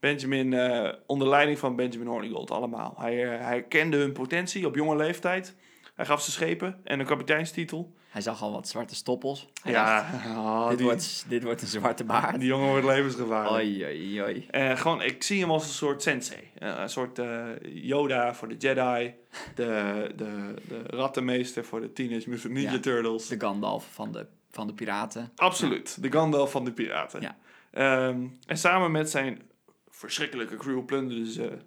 [0.01, 2.95] Benjamin, eh, onder leiding van Benjamin Hornigold allemaal.
[2.99, 5.57] Hij, eh, hij kende hun potentie op jonge leeftijd.
[5.95, 7.95] Hij gaf ze schepen en een kapiteinstitel.
[8.15, 9.49] Hij zag al wat zwarte stoppels.
[9.63, 12.39] Hij ja, dacht, oh, dit, die, wordt, dit wordt een zwarte baard.
[12.39, 13.55] die jongen wordt levensgevaarlijk.
[13.55, 14.47] Oei, oei, oei.
[14.51, 16.51] Eh, gewoon, ik zie hem als een soort sensei.
[16.59, 19.15] Eh, een soort eh, Yoda voor de Jedi.
[19.55, 22.79] De, de, de rattenmeester voor de Teenage Mutant Ninja Ja.
[22.79, 23.27] Turtles.
[23.27, 25.33] De Gandalf van de, van de piraten.
[25.37, 27.21] Absoluut, de Gandalf van de piraten.
[27.21, 27.37] Ja.
[27.71, 29.43] Ehm, en samen met zijn
[29.91, 31.59] verschrikkelijke crew plunderden ze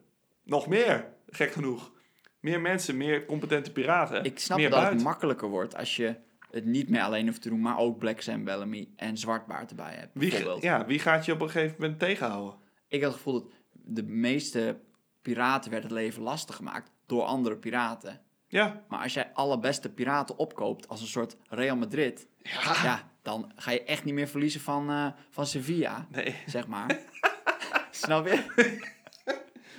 [0.44, 1.92] nog meer, gek genoeg.
[2.40, 4.24] Meer mensen, meer competente piraten.
[4.24, 6.16] Ik snap meer dat het makkelijker wordt als je
[6.52, 9.94] het niet meer alleen hoeft te doen, maar ook Black Sam Bellamy en Zwartbaard erbij
[9.94, 10.12] hebt.
[10.14, 12.60] wie, ja, wie gaat je op een gegeven moment tegenhouden?
[12.88, 14.80] Ik had het gevoel dat de meeste
[15.22, 18.22] piraten werd het leven lastig gemaakt door andere piraten.
[18.48, 22.84] Ja, Maar als jij alle beste piraten opkoopt als een soort Real Madrid, ja.
[22.84, 27.00] ja, dan ga je echt niet meer verliezen van, eh, van Sevilla, Nee, zeg maar.
[27.92, 28.44] Snap je?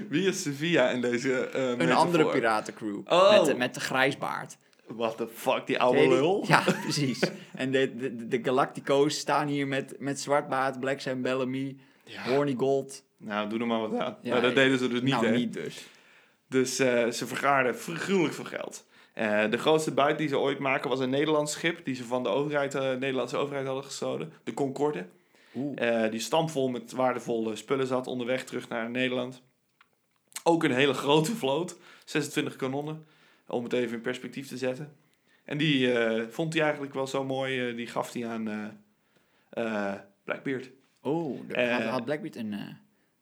[0.08, 3.00] wie is Sevilla in deze eh Een andere piratencrew.
[3.04, 3.46] Oh.
[3.46, 4.56] Met, met de grijsbaard.
[4.96, 6.08] What the fuck, die oude die?
[6.08, 6.44] lul?
[6.46, 7.22] Ja, precies.
[7.54, 12.22] En de, de, de Galactico's staan hier met, met Zwartbaard, Black Sam Bellamy, Ja.
[12.22, 13.04] Horny Gold.
[13.16, 14.16] Nou, doe er maar wat aan.
[14.22, 15.32] Ja, maar dat deden ze dus niet, nou, hè?
[15.36, 15.86] niet dus.
[16.48, 18.86] Dus eh, ze vergaarden gruwelijk veel geld.
[19.14, 21.84] Eh, de grootste buit die ze ooit maken was een Nederlands schip...
[21.84, 24.32] die ze van de overheid, eh, Nederlandse overheid hadden gestolen.
[24.44, 25.06] De Concorde.
[26.10, 29.42] Die stampvol met waardevolle spullen zat onderweg terug naar Nederland.
[30.42, 31.76] Ook een hele grote vloot.
[32.04, 33.06] 26 kanonnen.
[33.48, 34.96] Om het even in perspectief te zetten.
[35.44, 37.68] En die eh, vond hij eigenlijk wel zo mooi.
[37.68, 38.48] eh, die gaf hij aan
[39.50, 40.70] eh, Blackbeard.
[41.02, 42.52] Oh, had, had Blackbeard een,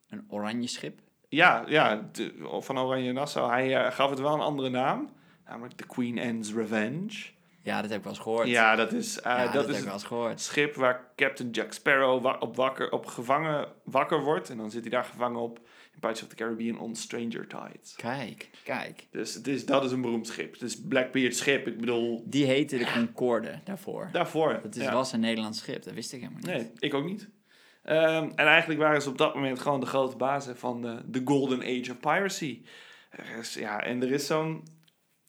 [0.08, 1.00] een oranje schip?
[1.28, 3.50] Ja, ja de- van Oranje Nassau.
[3.50, 5.10] Hij gaf het wel een andere naam.
[5.46, 7.34] Namelijk de Queen Anne's Revenge.
[7.62, 8.48] Ja, dat heb ik wel eens gehoord.
[8.48, 10.40] Ja, dat is, eh, Ja, dat dat, is heb ik het wel eens gehoord.
[10.40, 14.50] schip waar Captain Jack Sparrow wa- op, wakker, op gevangen wakker wordt.
[14.50, 15.65] En dan zit hij daar gevangen op
[15.96, 17.94] in Pirates of the Caribbean on Stranger Tides.
[17.96, 19.06] Kijk, kijk.
[19.10, 20.52] Dus het is, dat is een beroemd schip.
[20.52, 21.66] Het is Blackbeard schip.
[21.66, 24.08] Ik bedoel, Die heette de Concorde daarvoor.
[24.12, 24.60] daarvoor.
[24.62, 24.92] Dat is, ja.
[24.92, 26.50] was een Nederlands schip, dat wist ik helemaal niet.
[26.62, 27.28] Nee, ik ook niet.
[27.82, 31.22] Ehm, en eigenlijk waren ze op dat moment gewoon de grote bazen van de, de
[31.24, 32.62] Golden Age of Piracy.
[33.10, 34.62] Er is, ja, en er is zo'n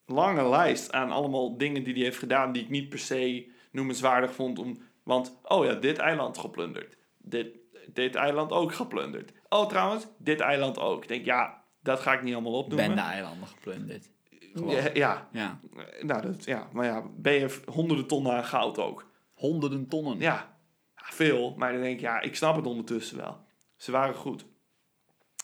[0.06, 4.34] lange lijst aan allemaal dingen die hij heeft gedaan die ik niet per se noemenswaardig
[4.34, 4.60] vond.
[4.60, 6.98] Om, want, oh ja, dit eiland geplunderd.
[7.18, 7.48] Dit,
[7.94, 9.32] dit eiland ook geplunderd.
[9.50, 11.02] Oh, trouwens, dit eiland ook.
[11.02, 12.88] Ik denk, ja, dat ga ik niet allemaal opnoemen.
[12.88, 14.10] Bende-eilanden geplunderd.
[14.54, 15.60] Ja, ja, Ja.
[16.02, 19.12] nou, dat, ja, maar ja, ben je honderden tonnen aan goud ook.
[19.34, 20.20] Honderden tonnen.
[20.20, 20.58] Ja,
[20.96, 21.54] ja, veel.
[21.58, 23.46] Maar dan denk ik, ja, ik snap het ondertussen wel.
[23.76, 24.46] Ze waren goed.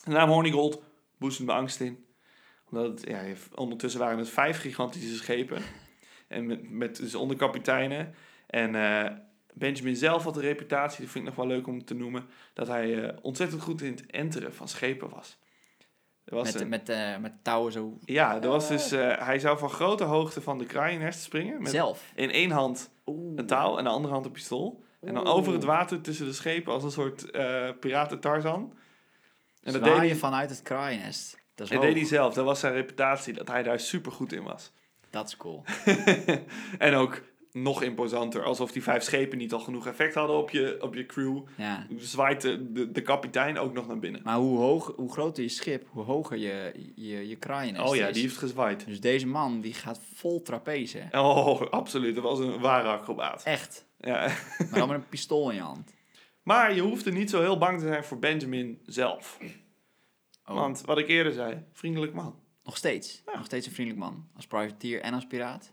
[0.04, 0.82] De naam Hornigold
[1.18, 2.06] boezemde angst in.
[2.70, 3.22] Omdat ja,
[3.54, 5.62] ondertussen waren het vijf gigantische schepen.
[6.28, 8.14] En met, met dus onderkapiteinen.
[8.46, 9.16] En eh,
[9.54, 12.66] Benjamin zelf had de reputatie, dat vind ik nog wel leuk om te noemen, dat
[12.66, 15.38] hij eh, ontzettend goed in het enteren van schepen was.
[16.24, 19.38] Er was Met, een- met, eh, met touwen zo ja, er was dus, eh, hij
[19.38, 21.62] zou van grote hoogte van de kraaiennest springen.
[21.62, 22.12] Met zelf.
[22.14, 23.32] in één hand Oeh.
[23.36, 24.82] een touw en de andere hand een pistool.
[25.00, 28.72] En dan over het water tussen de schepen als een soort eh piraten Tarzan.
[29.62, 31.38] En dat deed hij, vanuit het kraaiennest.
[31.54, 31.84] Dat en hoog.
[31.84, 32.34] deed hij zelf.
[32.34, 34.72] Dat was zijn reputatie, dat hij daar super goed in was.
[35.10, 35.64] Dat is cool.
[36.78, 37.22] en ook
[37.54, 41.06] nog imposanter, alsof die vijf schepen niet al genoeg effect hadden op je, op je
[41.06, 41.42] crew.
[41.56, 41.86] Ja.
[41.96, 44.20] Zwaait de, de, de kapitein ook nog naar binnen.
[44.24, 48.06] Maar hoe, hoog, hoe groter je schip, hoe hoger je, je, je kraaiennest Oh ja,
[48.06, 48.14] is.
[48.14, 48.86] die heeft gezwaaid.
[48.86, 51.08] Dus deze man, die gaat vol trapeze.
[51.12, 52.14] Oh, absoluut.
[52.14, 53.42] Dat was een ware acrobaat.
[53.42, 53.86] Echt.
[53.98, 54.32] Ja.
[54.58, 55.92] Maar dan met een pistool in je hand.
[56.42, 59.38] Maar je hoefde niet zo heel bang te zijn voor Benjamin zelf.
[60.46, 60.54] Oh.
[60.54, 62.38] Want wat ik eerder zei, vriendelijk man.
[62.64, 63.22] Nog steeds.
[63.26, 63.36] Ja.
[63.36, 64.28] Nog steeds een vriendelijk man.
[64.36, 65.72] Als privateer en als piraat.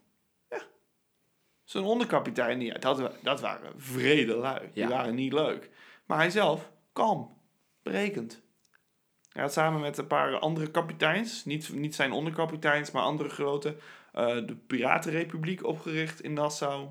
[1.72, 4.60] Zijn onderkapitein, ja, dat, dat waren vrede lui.
[4.74, 4.90] Die Ja.
[4.90, 5.70] waren niet leuk.
[6.06, 7.38] Maar hij zelf, kalm,
[7.84, 8.42] berekend.
[9.30, 13.76] Hij had samen met een paar andere kapiteins, niet, niet zijn onderkapiteins, maar andere grote,
[14.14, 16.88] eh, de Piratenrepubliek opgericht in Nassau.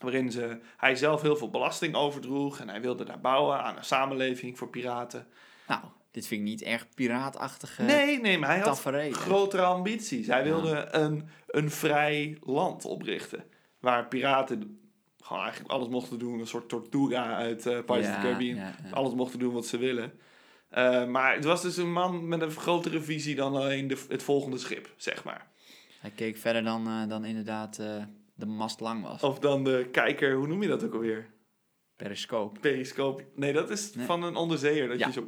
[0.00, 3.84] Waarin ze, hij zelf heel veel belasting overdroeg en hij wilde daar bouwen aan een
[3.84, 5.26] samenleving voor piraten.
[5.68, 10.26] Nou, dit vind ik niet erg piraatachtige nee, nee, maar hij had grotere ambities.
[10.26, 13.52] Hij wilde een, een vrij land oprichten.
[13.84, 14.80] Waar piraten
[15.20, 16.38] gewoon eigenlijk alles mochten doen.
[16.40, 18.56] Een soort Tortuga uit eh Pirates of the Caribbean.
[18.56, 18.90] ja, ja.
[18.90, 20.12] Alles mochten doen wat ze willen.
[20.68, 24.22] Eh, maar het was dus een man met een grotere visie dan alleen de, het
[24.22, 25.46] volgende schip, zeg maar.
[26.00, 27.76] Hij keek verder dan, eh, dan inderdaad
[28.34, 29.22] de mast lang was.
[29.22, 31.26] Of dan de kijker, hoe noem je dat ook alweer?
[31.96, 32.58] Periscoop.
[32.60, 33.24] Periscoop.
[33.34, 34.06] Nee, dat is Nee.
[34.06, 34.88] van een onderzeeër.
[34.88, 35.06] Dat Ja.
[35.06, 35.26] je zo...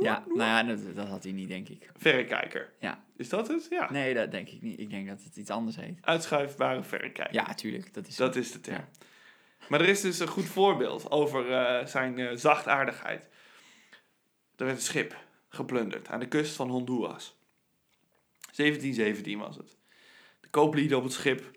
[0.00, 1.90] Ja, nou ja, dat, dat had hij niet, denk ik.
[1.96, 2.72] Verrekijker.
[2.80, 3.04] Ja.
[3.16, 3.66] Is dat het?
[3.70, 3.90] Ja.
[3.90, 4.80] Nee, dat denk ik niet.
[4.80, 5.98] Ik denk dat het iets anders heet.
[6.00, 7.34] Uitschuifbare verrekijker.
[7.34, 7.94] Ja, tuurlijk.
[7.94, 8.84] Dat is Dat is de term.
[9.68, 13.28] Maar er is dus een goed voorbeeld over eh, zijn eh, zachtaardigheid.
[14.56, 15.16] Er werd een schip
[15.48, 17.36] geplunderd aan de kust van Honduras.
[18.40, 19.76] 1717 was het.
[20.40, 21.50] De kooplieden op het schip,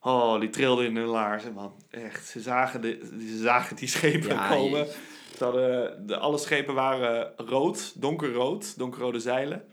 [0.00, 1.74] oh, die trilden in hun laarzen, man.
[1.90, 4.78] Echt, ze zagen, de, ze zagen die schepen Ja, komen.
[4.78, 4.96] jezus.
[5.36, 9.64] Ze hadden, de, alle schepen waren rood, donkerrood, donkerrode zeilen.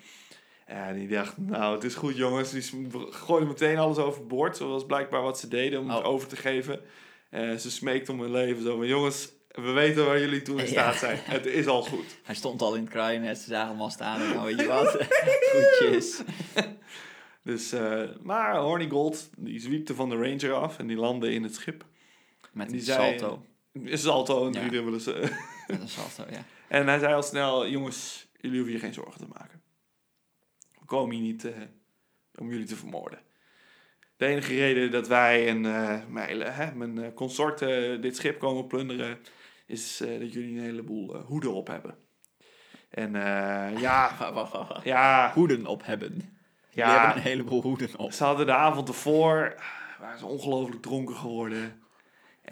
[0.66, 2.52] En die dachten, nou, het is goed jongens.
[2.52, 2.64] Die
[3.10, 4.58] gooiden meteen alles overboord.
[4.58, 6.06] zoals blijkbaar wat ze deden om het Oh.
[6.08, 6.82] over te geven.
[7.30, 8.64] En ze smeekt om hun leven.
[8.64, 11.18] Zo van, jongens, we weten waar jullie toe in staat zijn.
[11.22, 12.20] Het is al goed.
[12.24, 13.42] Hij stond al in het kraaiennest.
[13.42, 14.22] Ze zagen hem al staan.
[14.22, 14.98] En nou, weet je wat?
[15.54, 16.22] Goedjes.
[17.44, 21.44] Dus, eh, maar Horny Gold, die zwiepte van de Ranger af en die landde in
[21.44, 21.84] het schip.
[22.52, 23.42] Met Die een zei- salto.
[23.84, 24.60] Is salto en Ja.
[24.60, 25.00] drie dubbele.
[25.68, 26.44] Met een salto, ja.
[26.68, 29.62] En hij zei al snel, jongens, jullie hoeven je geen zorgen te maken.
[30.80, 31.52] We komen hier niet eh,
[32.36, 33.20] om jullie te vermoorden.
[34.18, 38.68] De enige reden dat wij en eh, mijn, hè, mijn eh, consorten dit schip komen
[38.68, 39.20] plunderen,
[39.66, 41.98] is eh, dat jullie een heleboel hoeden op hebben.
[42.90, 44.84] En eh, ja, Wacht, wacht, wacht, wacht.
[44.84, 46.18] ja, Hoeden op hebben.
[46.18, 46.30] Die
[46.70, 48.12] ja, hebben een heleboel hoeden op.
[48.12, 49.56] ze hadden de avond ervoor,
[50.00, 51.83] waren ze ongelooflijk dronken geworden.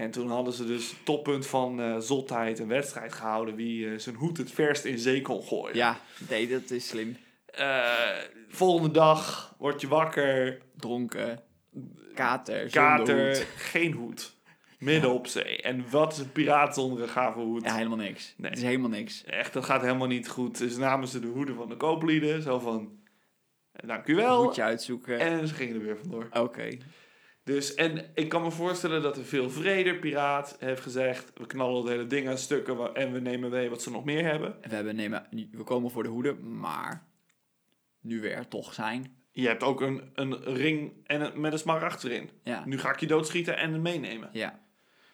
[0.01, 3.99] En toen hadden ze dus het toppunt van eh, zotheid een wedstrijd gehouden wie eh,
[3.99, 5.75] zijn hoed het verst in zee kon gooien.
[5.75, 7.17] Ja, nee, dat is slim.
[7.45, 11.43] Eh, volgende dag word je wakker, Dronken.
[12.13, 12.69] Kater.
[12.69, 13.45] kater, hoed.
[13.55, 14.35] geen hoed.
[14.79, 15.61] Midden op zee.
[15.61, 17.63] En wat is een piraat zonder een gave hoed?
[17.63, 18.33] Ja, helemaal niks.
[18.37, 18.49] Nee.
[18.49, 19.23] Het is helemaal niks.
[19.23, 20.57] Echt, dat gaat helemaal niet goed.
[20.57, 22.41] Dus namen ze de hoeden van de kooplieden.
[22.41, 22.99] Zo van,
[23.71, 24.43] dank u wel.
[24.43, 25.19] hoedje uitzoeken.
[25.19, 26.27] En ze gingen er weer vandoor.
[26.33, 26.77] Oké.
[27.43, 31.31] Dus, en ik kan me voorstellen dat een veel vreder piraat heeft gezegd...
[31.35, 34.23] we knallen het hele ding aan stukken en we nemen mee wat ze nog meer
[34.23, 34.57] hebben.
[34.61, 37.07] We, hebben, nemen, we komen voor de hoeden, maar
[38.01, 39.15] nu we er toch zijn.
[39.31, 42.29] Je hebt ook een, een ring en een, met een smaragd erin.
[42.43, 42.65] Ja.
[42.65, 44.29] Nu ga ik je doodschieten en meenemen.
[44.33, 44.59] ja.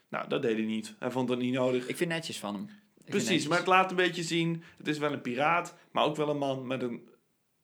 [0.10, 0.96] Nou, dat deed hij niet.
[1.00, 1.88] Hij vond dat niet nodig.
[1.88, 2.70] Ik vind netjes van hem.
[3.04, 4.64] Ik Precies, maar het laat een beetje zien...
[4.78, 7.10] het is wel een piraat, maar ook wel een man met een...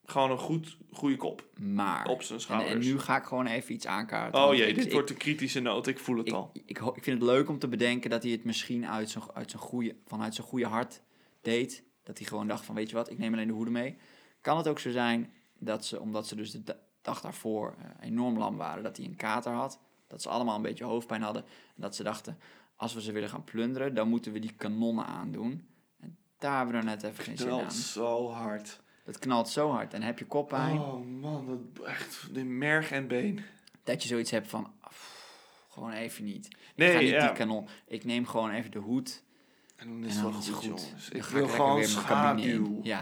[0.06, 2.06] gewoon een goed, goede kop Maar.
[2.08, 2.72] op zijn schouders.
[2.74, 4.42] en nu ga ik gewoon even iets aankaarten.
[4.44, 5.88] oh jee, ik- dit ik- wordt een kritische noot.
[5.88, 6.50] Ik voel het ik, al.
[6.54, 9.50] ik, ik vind het leuk om te bedenken dat hij het misschien uit zijn, uit
[9.50, 11.02] zijn goede, vanuit zijn goede hart
[11.42, 11.84] deed.
[12.04, 13.98] Dat hij gewoon dacht van, weet je wat, ik neem alleen de hoeden mee.
[14.42, 18.08] Kan het ook zo zijn dat ze, omdat ze dus de da- dag daarvoor eh,
[18.08, 19.80] enorm lam waren, dat hij een kater had.
[20.08, 21.44] Dat ze allemaal een beetje hoofdpijn hadden.
[21.76, 22.38] En dat ze dachten,
[22.76, 25.68] als we ze willen gaan plunderen, dan moeten we die kanonnen aandoen.
[26.00, 27.72] En daar hebben we er net even geen zin aan.
[27.72, 28.82] zo hard.
[29.06, 29.94] Dat knalt zo hard.
[29.94, 33.40] En heb je koppijn, Oh man, dat echt de merg en been.
[33.84, 34.74] dat je zoiets hebt van...
[34.88, 35.22] "Pff,
[35.70, 36.46] gewoon even niet.
[36.46, 37.26] ik Nee, ga niet ja.
[37.28, 37.68] die kanon.
[37.88, 39.24] Ik neem gewoon even de hoed.
[39.76, 40.64] En dan is En het wel goed, goed.
[40.64, 41.08] jongens.
[41.10, 42.56] Dan Ik ga wil gewoon weer mijn cabine in.
[42.56, 42.80] schaduw.
[42.84, 43.02] Ja,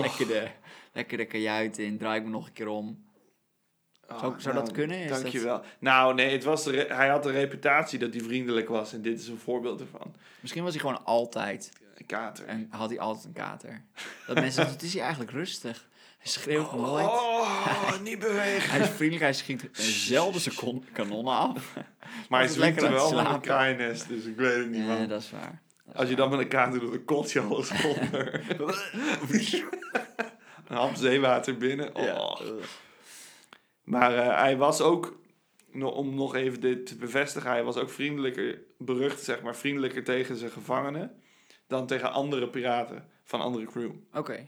[0.00, 0.48] lekker de,
[0.92, 1.98] lekker de kajuit in.
[1.98, 3.04] Draai ik me nog een keer om.
[4.06, 4.98] Ah, Zou- zou dat kunnen?
[4.98, 5.62] Is dat- dankjewel.
[5.78, 8.92] Nou, nee, het was de hij had de reputatie dat hij vriendelijk was.
[8.92, 10.14] En dit is een voorbeeld ervan.
[10.40, 11.72] Misschien was hij gewoon altijd...
[11.94, 12.46] Een kater.
[12.46, 13.84] En had hij altijd een kater.
[14.26, 15.88] Dat mensen zeggen, het is hij eigenlijk rustig.
[16.18, 17.04] Hij schreeuwt nooit.
[17.04, 18.70] Oh, niet bewegen.
[18.70, 21.74] Hij is vriendelijk, hij schiet zelden zijn kanonnen af.
[22.28, 25.08] Maar hij is lekker wel met een kraaiennest, dus ik weet het niet, Nee, man.
[25.08, 25.62] dat is waar.
[25.84, 28.44] Dat Als je dan met een kater doet, dan kot je alles onder.
[30.68, 31.94] een hap zeewater binnen.
[31.94, 32.04] Oh.
[32.04, 32.38] Ja.
[33.82, 35.18] Maar eh, hij was ook,
[35.72, 40.36] om nog even dit te bevestigen, hij was ook vriendelijker, berucht zeg maar, vriendelijker tegen
[40.36, 41.22] zijn gevangenen
[41.74, 43.90] dan tegen andere piraten van andere crew.
[44.12, 44.46] Oké.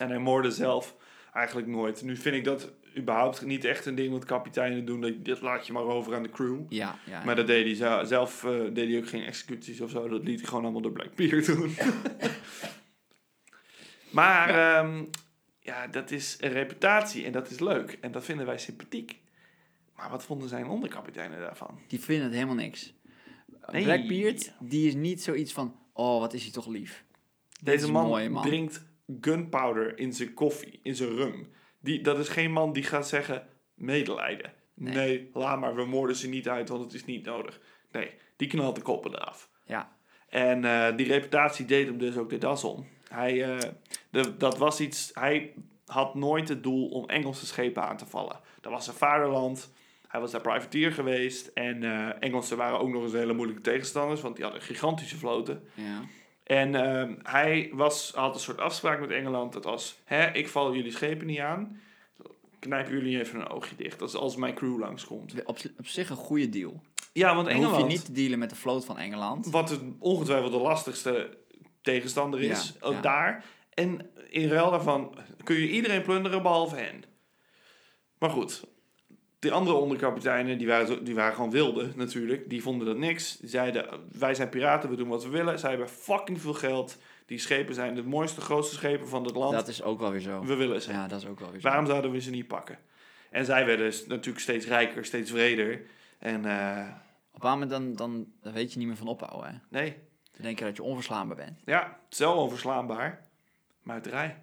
[0.00, 0.96] En hij moorde zelf
[1.32, 2.02] eigenlijk nooit.
[2.02, 5.00] Nu vind ik dat überhaupt niet echt een ding wat kapiteinen doen.
[5.00, 6.60] Dat, dat laat je maar over aan de crew.
[6.68, 7.24] Ja, ja.
[7.24, 10.08] Maar dat deed hij zelf, eh, deed hij ook geen executies of zo.
[10.08, 11.74] Dat liet hij gewoon allemaal door Blackbeard doen.
[14.10, 15.02] maar ja.
[15.60, 17.98] ja, dat is een reputatie en dat is leuk.
[18.00, 19.20] En dat vinden wij sympathiek.
[19.96, 21.80] Maar wat vonden zijn onderkapiteinen daarvan?
[21.88, 22.92] Die vinden het helemaal niks.
[23.72, 23.84] Nee.
[23.84, 25.74] Blackbeard, die is niet zoiets van...
[25.98, 27.04] Oh, wat is hij toch lief.
[27.62, 28.84] Deze man, drinkt
[29.20, 31.52] gunpowder in zijn koffie, in zijn rum.
[31.80, 34.52] Die, dat is geen man die gaat zeggen medelijden.
[34.74, 34.94] Nee.
[34.94, 35.30] Nee.
[35.32, 37.60] laat maar, we moorden ze niet uit, want het is niet nodig.
[37.92, 39.50] Nee, die knalt de koppen eraf.
[39.64, 39.96] Ja.
[40.28, 42.86] En eh, die reputatie deed hem dus ook de das om.
[43.08, 43.70] Hij, eh,
[44.10, 45.54] de, dat was iets, hij
[45.86, 48.40] had nooit het doel om Engelse schepen aan te vallen.
[48.60, 49.72] Dat was zijn vaderland.
[50.08, 51.46] Hij was daar privateer geweest.
[51.46, 55.62] En eh, Engelsen waren ook nog eens hele moeilijke tegenstanders, want die hadden gigantische vloten.
[55.74, 56.00] Ja.
[56.44, 59.52] En ehm, hij was, had een soort afspraak met Engeland.
[59.52, 61.80] Dat was, hè, ik val jullie schepen niet aan.
[62.58, 63.98] Knijpen jullie even een oogje dicht.
[63.98, 65.34] Dat is als mijn crew langskomt.
[65.44, 66.82] Op, op zich een goede deal.
[67.12, 69.46] Ja, want Dan Engeland, hoef je niet te dealen met de vloot van Engeland.
[69.46, 71.38] wat het ongetwijfeld de lastigste
[71.82, 73.00] tegenstander is, Ja, ook ja.
[73.00, 73.44] daar.
[73.74, 77.04] En in ruil daarvan kun je iedereen plunderen behalve hen.
[78.18, 78.64] Maar goed,
[79.38, 82.50] de andere onderkapiteinen, die waren, die waren gewoon wilde natuurlijk.
[82.50, 83.36] Die vonden dat niks.
[83.36, 83.86] Die zeiden,
[84.18, 85.58] wij zijn piraten, we doen wat we willen.
[85.58, 86.98] Zij hebben fucking veel geld.
[87.26, 89.52] Die schepen zijn de mooiste, grootste schepen van het land.
[89.52, 90.44] Dat is ook wel weer zo.
[90.44, 90.92] We willen ze.
[90.92, 91.68] Ja, dat is ook wel weer zo.
[91.68, 92.78] Waarom zouden we ze niet pakken?
[93.30, 95.82] En zij werden natuurlijk steeds rijker, steeds vreder.
[96.18, 96.86] En eh,
[97.32, 99.50] Op een moment dan, dan, dan weet je niet meer van ophouden.
[99.50, 99.78] Hè?
[99.80, 99.96] nee,
[100.32, 101.60] Dan denk je dat je onverslaanbaar bent.
[101.64, 103.20] ja, het is wel onverslaanbaar.
[103.82, 104.36] Muiterij.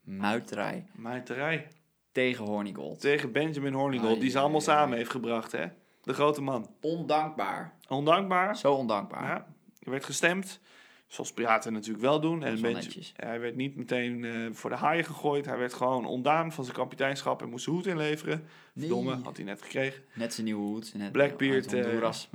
[0.00, 1.68] Muiterij Muiterij.
[2.16, 3.00] Tegen Hornigold.
[3.00, 5.66] Tegen Benjamin Hornigold, die ze allemaal samen heeft gebracht, hè?
[6.02, 6.70] De grote man.
[6.80, 7.74] Ondankbaar.
[7.88, 8.56] Ondankbaar.
[8.56, 9.26] Zo ondankbaar.
[9.26, 9.46] Ja,
[9.78, 10.60] er werd gestemd.
[11.06, 12.42] Zoals piraten natuurlijk wel doen.
[12.42, 12.76] En wel
[13.16, 15.46] hij werd niet meteen eh, voor de haaien gegooid.
[15.46, 18.38] Hij werd gewoon ontdaan van zijn kapiteinschap en moest zijn hoed inleveren.
[18.38, 18.86] Nee.
[18.86, 20.02] Verdomme, had hij net gekregen.
[20.14, 20.94] Net zijn nieuwe hoed.
[20.94, 22.28] Net Blackbeard, Honduras.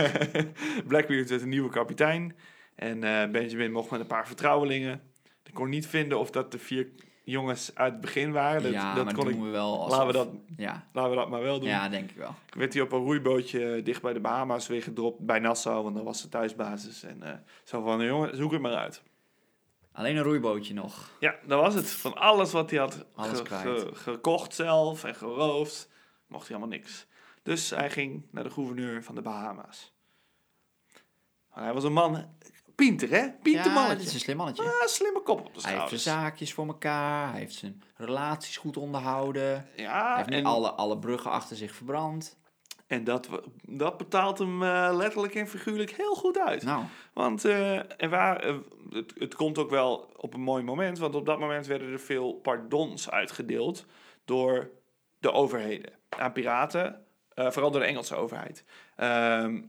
[0.88, 2.36] Blackbeard werd een nieuwe kapitein.
[2.74, 5.00] En eh, Benjamin mocht met een paar vertrouwelingen.
[5.42, 6.88] Ik kon niet vinden of dat de vier
[7.24, 8.62] jongens uit het begin waren.
[8.62, 9.80] Dat, ja, dat maar kon doen ik, we wel.
[9.82, 11.68] Alsof, laten, we dat, Ja, laten we dat maar wel doen.
[11.68, 12.34] ja, denk ik wel.
[12.50, 15.18] werd hij op een roeibootje dicht bij de Bahama's weer gedropt.
[15.18, 17.02] Bij Nassau, want dat was de thuisbasis.
[17.02, 17.32] En eh,
[17.64, 19.02] zo van, jongen, zoek het maar uit.
[19.92, 21.10] Alleen een roeibootje nog.
[21.20, 21.90] Ja, dat was het.
[21.90, 23.64] Van alles wat hij had Alles ge- kwijt.
[23.82, 25.88] ge- gekocht zelf en geroofd,
[26.26, 27.06] mocht hij allemaal niks.
[27.42, 29.92] Dus hij ging naar de gouverneur van de Bahama's.
[31.50, 32.24] Hij was een man,
[32.74, 33.28] Pinter hè?
[33.42, 33.96] Pinter ja, mannetje.
[33.96, 34.62] dit is een slim mannetje.
[34.62, 36.02] Ah, slimme kop op de Hij heeft zijn schouders.
[36.02, 37.30] zaakjes voor elkaar.
[37.30, 39.68] Hij heeft zijn relaties goed onderhouden.
[39.76, 42.38] Ja, hij heeft en, alle, alle bruggen achter zich verbrand.
[42.86, 43.28] en dat,
[43.62, 46.62] dat betaalt hem eh, letterlijk en figuurlijk heel goed uit.
[46.62, 48.54] Nou, Want eh, er waren, eh,
[48.90, 52.00] het, het komt ook wel op een mooi moment, want op dat moment werden er
[52.00, 53.86] veel pardons uitgedeeld
[54.24, 54.70] door
[55.18, 58.64] de overheden aan piraten, eh, vooral door de Engelse overheid.
[58.96, 59.62] Ehm,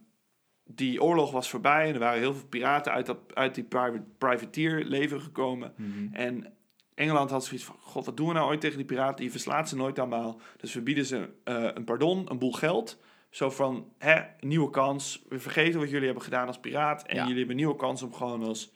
[0.67, 4.03] die oorlog was voorbij en er waren heel veel piraten uit, dat, uit die private,
[4.17, 5.73] privateer-leven gekomen.
[5.77, 6.13] mhm.
[6.13, 6.53] En
[6.95, 9.15] Engeland had zoiets van: God, wat doen we nou ooit tegen die piraten?
[9.15, 10.39] Die verslaat ze nooit allemaal.
[10.57, 12.99] Dus we bieden ze eh, een pardon, een boel geld.
[13.29, 15.23] Zo van: hè, nieuwe kans.
[15.29, 17.03] We vergeten wat jullie hebben gedaan als piraat.
[17.05, 17.21] En Ja.
[17.21, 18.71] jullie hebben een nieuwe kans om gewoon als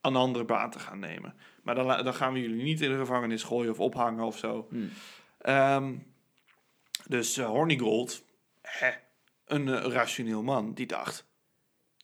[0.00, 1.34] een andere baan te gaan nemen.
[1.62, 4.66] Maar dan, dan gaan we jullie niet in de gevangenis gooien of ophangen of zo.
[4.70, 4.76] Hm.
[5.38, 5.94] Ehm,
[7.06, 8.24] dus eh, Hornigold,
[8.62, 8.90] hè,
[9.52, 11.26] een eh, rationeel man, die dacht: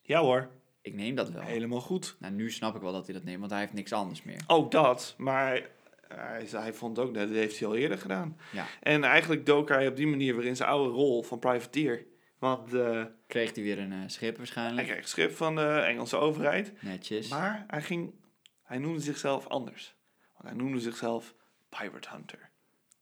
[0.02, 1.42] ja hoor, ik neem dat wel.
[1.42, 2.16] helemaal goed.
[2.18, 4.40] Nou, nu snap ik wel dat hij dat neemt, want hij heeft niks anders meer.
[4.46, 5.68] Ook dat, maar
[6.09, 8.38] hij, hij vond ook dat, dat heeft hij al eerder gedaan.
[8.52, 8.66] Ja.
[8.80, 12.06] En eigenlijk dook hij op die manier weer in zijn oude rol van privateer.
[12.38, 14.87] Want eh, Kreeg hij weer een eh, schip hij waarschijnlijk.
[14.87, 16.72] kreeg een schip van de Engelse overheid.
[16.82, 17.28] Netjes.
[17.28, 18.14] Maar hij, ging,
[18.62, 19.94] hij noemde zichzelf anders.
[20.37, 21.35] Want Hij noemde zichzelf
[21.68, 22.50] Pirate Hunter.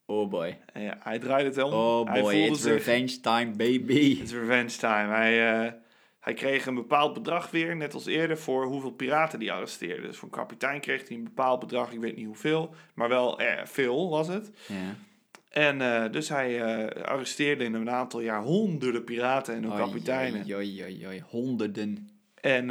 [0.07, 0.59] Oh boy.
[0.75, 1.73] Ja, hij draaide het om.
[1.73, 2.73] Oh boy, it's zich...
[2.73, 4.19] revenge time, baby.
[4.21, 5.09] It's revenge time.
[5.09, 5.73] Hij, eh,
[6.25, 10.07] hij kreeg een bepaald bedrag weer, net als eerder, voor hoeveel piraten die arresteerde.
[10.07, 13.39] Dus voor een kapitein kreeg hij een bepaald bedrag, ik weet niet hoeveel, maar wel
[13.39, 14.51] eh, veel was het.
[14.67, 14.97] Ja.
[15.51, 20.47] En eh, dus hij eh, arresteerde in een aantal jaar honderden piraten en hun kapiteinen.
[21.29, 22.09] Honderden.
[22.41, 22.67] En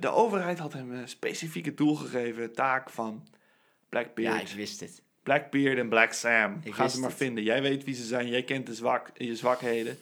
[0.00, 3.26] de overheid had hem een specifieke doel gegeven, taak van
[3.88, 4.34] Blackbeard.
[4.34, 5.02] Ja, ik wist het.
[5.26, 6.60] Blackbeard en Black Sam.
[6.62, 7.18] Ik Ga ze maar het.
[7.18, 7.44] vinden.
[7.44, 9.98] Jij weet wie ze zijn, jij kent de zwak, je zwakheden.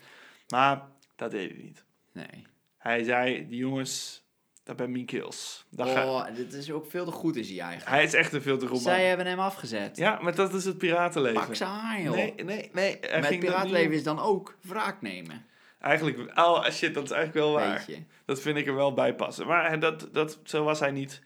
[0.48, 0.82] Maar
[1.16, 1.84] dat deed hij niet.
[2.12, 2.46] Nee.
[2.78, 4.24] Hij zei, die jongens,
[4.64, 5.64] dat ben mijn kills.
[5.70, 7.90] Dat Oh, dit is ook veel te goed is hij eigenlijk.
[7.90, 8.94] Hij is echt een veel te goed man.
[8.94, 9.96] Zij hebben hem afgezet.
[9.96, 11.46] Ja, maar dat is het piratenleven.
[11.46, 12.14] Pak ze aan, joh.
[12.14, 13.00] Nee, nee, nee.
[13.00, 15.46] dat piraatleven niet is dan ook wraak nemen.
[15.80, 17.84] Eigenlijk, oh shit, dat is eigenlijk wel waar.
[17.86, 18.02] Weet je.
[18.24, 19.46] Dat vind ik er wel bij passen.
[19.46, 21.20] Maar dat, dat, zo was hij niet.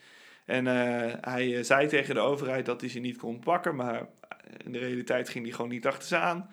[0.49, 4.07] En eh, hij eh, zei tegen de overheid dat hij ze niet kon pakken, maar
[4.65, 6.51] in de realiteit ging hij gewoon niet achter ze aan.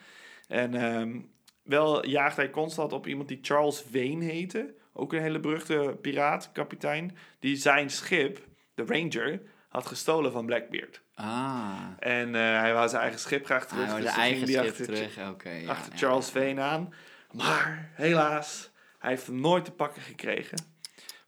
[0.48, 1.20] En ehm,
[1.64, 4.74] wel jaagde hij constant op iemand die Charles Vane heette.
[4.94, 7.18] Ook een hele beruchte piraat, kapitein.
[7.40, 11.02] Die zijn schip, de Ranger, had gestolen van Blackbeard.
[11.14, 11.78] Ah.
[12.00, 13.86] En eh, hij wou zijn eigen schip graag terug.
[13.86, 15.30] Hij dus zijn eigen schip achter, terug.
[15.30, 15.50] Oké.
[15.50, 16.40] ja, achter ja, Charles ja.
[16.40, 16.94] Vane aan.
[17.32, 20.58] Maar helaas, hij heeft hem nooit te pakken gekregen.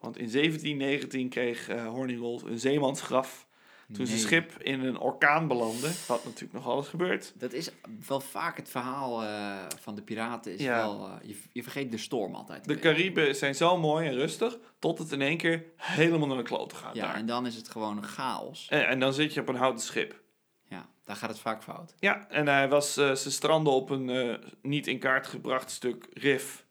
[0.08, 3.46] Want in 1719 kreeg Hornigold een zeemansgraf.
[3.94, 4.28] Toen zijn Nee.
[4.28, 5.92] schip in een orkaan belandde.
[6.08, 7.34] Wat natuurlijk nog alles gebeurt.
[7.36, 7.70] Dat is
[8.08, 10.54] wel vaak het verhaal eh, van de piraten.
[10.54, 10.76] Is Ja.
[10.76, 12.66] wel, eh, je, je vergeet de storm altijd.
[12.66, 12.80] De.
[12.80, 14.58] Cariben zijn zo mooi en rustig.
[14.80, 17.16] Tot het in één keer helemaal naar de klote gaat Ja, daar.
[17.16, 18.68] en dan is het gewoon een chaos.
[18.70, 20.22] En, en dan zit je op een houten schip.
[20.70, 21.94] Ja, daar gaat het vaak fout.
[22.00, 26.66] Ja, en hij was, ze stranden op een niet in kaart gebracht stuk rif.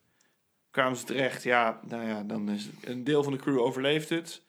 [0.77, 4.43] Kwamen ze terecht, ja, nou ja, dan is een deel van de crew overleeft het.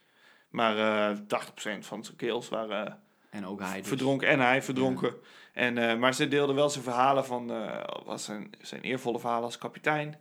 [0.50, 3.88] Maar eh 80% van zijn kills waren En ook hij dus.
[3.88, 5.14] verdronken en hij verdronken.
[5.54, 9.44] En, eh, maar ze deelden wel zijn verhalen van, eh, was zijn, zijn eervolle verhalen
[9.44, 10.20] als kapitein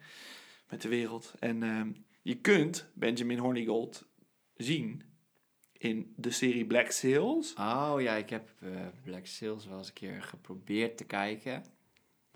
[0.68, 1.34] met de wereld.
[1.38, 1.90] En ehm,
[2.22, 4.06] je kunt Benjamin Hornigold
[4.56, 5.02] zien
[5.72, 7.54] in de serie Black Sails.
[7.54, 8.68] Oh ja, ik heb eh,
[9.04, 11.64] Black Sails wel eens een keer geprobeerd te kijken.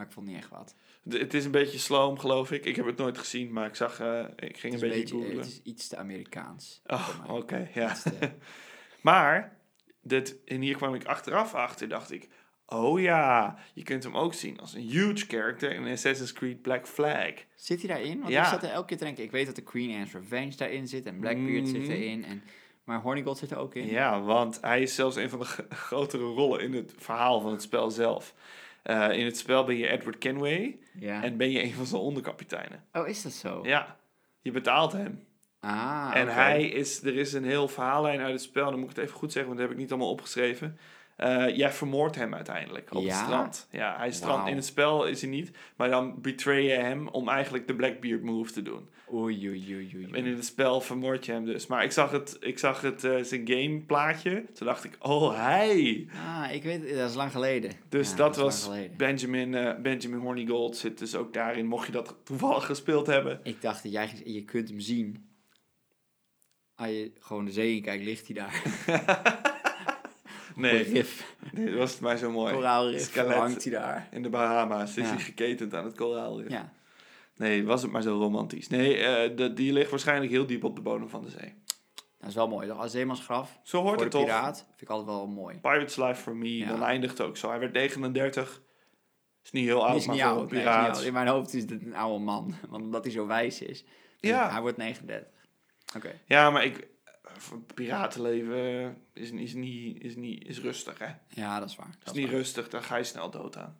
[0.00, 0.74] Maar ik vond niet echt wat.
[1.02, 2.64] De- het is een beetje sloom, geloof ik.
[2.64, 5.36] Ik heb het nooit gezien, maar ik zag, eh, ik ging een beetje beetje, googlen.
[5.36, 6.80] het is iets te Amerikaans.
[6.86, 7.92] Oh, oké, ja.
[7.94, 8.30] Te-
[9.02, 9.56] Maar,
[10.02, 12.28] dit, en hier kwam ik achteraf achter, dacht ik...
[12.66, 16.86] Oh ja, je kunt hem ook zien als een huge character in Assassin's Creed Black
[16.88, 17.32] Flag.
[17.54, 18.18] Zit hij daarin?
[18.20, 18.42] Want Ja.
[18.42, 19.24] ik zat er elke keer te denken.
[19.24, 21.06] Ik weet dat de Queen Anne's Revenge daarin zit.
[21.06, 21.90] En Blackbeard zit Mhm.
[21.90, 22.24] erin.
[22.24, 22.42] En,
[22.84, 23.86] maar Hornigold zit er ook in.
[23.86, 27.62] Ja, want hij is zelfs een van de grotere rollen in het verhaal van het
[27.62, 28.34] spel zelf.
[28.82, 31.22] Eh, in het spel ben je Edward Kenway Ja.
[31.22, 32.84] en ben je een van zijn onderkapiteinen.
[32.92, 33.60] oh, is dat zo?
[33.62, 33.96] Ja,
[34.40, 35.24] je betaalt hem.
[35.60, 38.96] Ah, en hij is, er is een heel verhaallijn uit het spel, dan moet ik
[38.96, 40.78] het even goed zeggen, want dat heb ik niet allemaal opgeschreven.
[41.20, 43.08] Eh, jij vermoordt hem uiteindelijk op Ja?
[43.08, 43.68] het strand.
[43.70, 47.66] Ja, hij in het spel is hij niet, maar dan betray je hem om eigenlijk
[47.66, 48.88] de Blackbeard move te doen.
[49.12, 50.04] Oei, oei, oei, oei.
[50.12, 51.66] En in het spel vermoord je hem dus.
[51.66, 56.08] Maar ik zag, het, ik zag het, eh, zijn gameplaatje, toen dacht ik, oh hij!
[56.14, 56.96] Ah, ik weet.
[56.96, 57.72] Dat is lang geleden.
[57.88, 58.70] Dus Ja, dat was.
[58.96, 63.40] Benjamin, eh, Benjamin Hornigold zit dus ook daarin, mocht je dat toevallig gespeeld hebben.
[63.42, 65.28] Ik dacht jij je kunt hem zien.
[66.74, 68.62] Als je gewoon de zee in kijkt, ligt hij daar.
[70.56, 71.34] Nee, Rif.
[71.52, 72.54] nee, dat was het mij zo mooi.
[72.54, 73.00] Koraalrif.
[73.02, 73.34] Skelet.
[73.36, 74.08] Hangt hij daar.
[74.10, 75.10] In de Bahama's is Ja.
[75.14, 76.48] hij geketend aan het koraalrif.
[76.50, 76.72] Ja.
[77.36, 78.68] Nee, was het maar zo romantisch.
[78.68, 81.54] Nee, eh, de, die ligt waarschijnlijk heel diep op de bodem van de zee.
[82.18, 82.68] Dat is wel mooi.
[82.68, 82.78] toch?
[82.78, 83.58] Als zeemansgraf.
[83.62, 84.24] Zo hoort het toch?
[84.24, 84.56] piraat.
[84.68, 85.56] Vind ik altijd wel mooi.
[85.58, 86.68] Pirate's Life for Me, Ja.
[86.68, 87.48] dan eindigt het ook zo.
[87.48, 88.62] Hij werd 39.
[89.44, 90.50] Is niet heel oud, is maar niet een oud.
[90.50, 91.06] nee, is niet.
[91.06, 92.54] In mijn hoofd is het een oude man.
[92.70, 93.84] Want omdat hij zo wijs is.
[94.20, 94.50] Dus Ja.
[94.50, 95.28] Hij wordt 39.
[95.96, 96.20] Oké.
[96.26, 96.88] Ja, maar ik...
[97.74, 101.06] Piratenleven is, is, niet, is, niet, is rustig, hè?
[101.28, 101.88] Ja, dat is waar.
[101.98, 102.34] Is Dat niet waar.
[102.34, 103.78] rustig, dan ga je snel dood aan.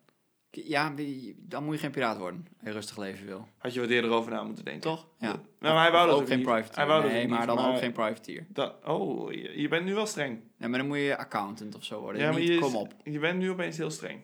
[0.50, 0.94] Ja,
[1.36, 2.46] dan moet je geen piraat worden.
[2.58, 3.48] Als je rustig leven wil.
[3.58, 4.82] Had je wat eerder over na moeten denken.
[4.82, 5.06] Toch?
[5.18, 5.28] Ja.
[5.28, 5.32] Ja.
[5.32, 6.86] Nou, maar hij wou dat ook ook geen privateer.
[6.86, 8.46] Hij nee, maar niet, dan maar- ook geen privateer.
[8.48, 10.40] Dat, oh, je, je bent nu wel streng.
[10.58, 12.22] Ja, maar dan moet je accountant of zo worden.
[12.22, 12.94] Ja, maar Niet, je, is- kom op.
[13.04, 14.20] je bent nu opeens heel streng.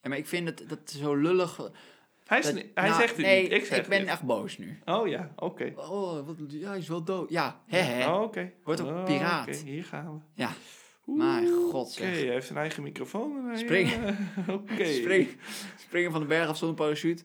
[0.00, 1.70] Ja, maar ik vind het dat zo lullig.
[2.26, 4.08] Hij, is, dat- ni- hij nou, zegt het nee, niet, ik zeg ben het.
[4.08, 4.78] echt boos nu.
[4.84, 5.72] Oh ja, oké.
[5.76, 7.30] Oh, wat, ja, hij is wel dood.
[7.30, 8.12] Ja, hè, hè.
[8.14, 8.52] Oh, oké.
[8.64, 9.48] Wordt ook Oh, piraat.
[9.48, 10.42] Oké, hier gaan we.
[10.42, 10.50] Ja.
[11.04, 12.10] Mijn god, Oké, zeg.
[12.10, 13.50] hij heeft een eigen microfoon.
[13.50, 14.06] en Springen.
[14.46, 14.84] eh, Oké.
[15.00, 15.28] Spring,
[15.78, 17.22] springen van de berg af zonder parachute.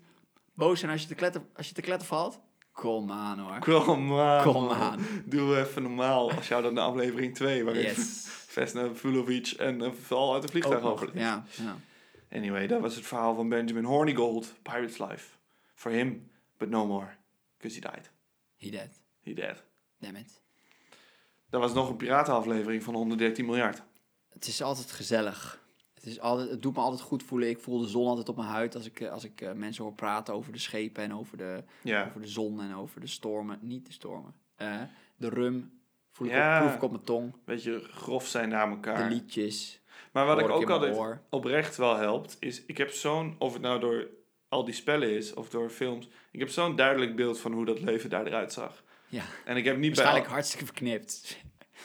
[0.54, 2.40] Boos zijn als je te kletter, als je te kletter valt.
[2.72, 3.60] Kom aan hoor.
[3.60, 4.44] Kom aan.
[4.44, 5.00] Kom aan.
[5.26, 6.32] Doe even normaal.
[6.32, 8.26] Als jou dan de aflevering 2, waarin Yes.
[8.48, 11.18] Vesna Vulovic en een val uit een vliegtuig overleeft.
[11.20, 11.76] Ja, ja.
[12.32, 15.36] Anyway, dat was het verhaal van Benjamin Hornigold, Pirate's Life.
[15.74, 17.08] For him, but no more.
[17.58, 18.12] Because he died.
[18.56, 19.02] He dead.
[19.22, 19.64] He dead.
[20.00, 20.42] Damn it.
[21.50, 23.82] Dat was nog een piratenaflevering van 113 miljard.
[24.30, 25.66] het is altijd gezellig.
[25.94, 27.50] Het, is altijd, het doet me altijd goed voelen.
[27.50, 29.84] Ik voel de zon altijd op mijn huid als ik, eh, als ik eh, mensen
[29.84, 32.06] hoor praten over de schepen en over de, Ja.
[32.08, 33.60] over de zon en over de stormen.
[33.62, 34.34] Niet de stormen.
[35.18, 35.80] De rum
[36.12, 36.56] voel ik Ja.
[36.58, 37.34] op, proef ik op mijn tong.
[37.46, 39.10] Beetje grof zijn naar De elkaar.
[39.10, 39.82] liedjes.
[40.18, 43.80] Maar wat ik ook altijd oprecht wel helpt, is ik heb zo'n, of het nou
[43.80, 44.08] door
[44.50, 47.82] al die spellen is of door films, ik heb zo'n duidelijk beeld van hoe dat
[47.82, 48.84] leven daar eruit zag.
[49.08, 50.34] Ja, En ik heb niet waarschijnlijk bij...
[50.34, 51.38] hartstikke verknipt.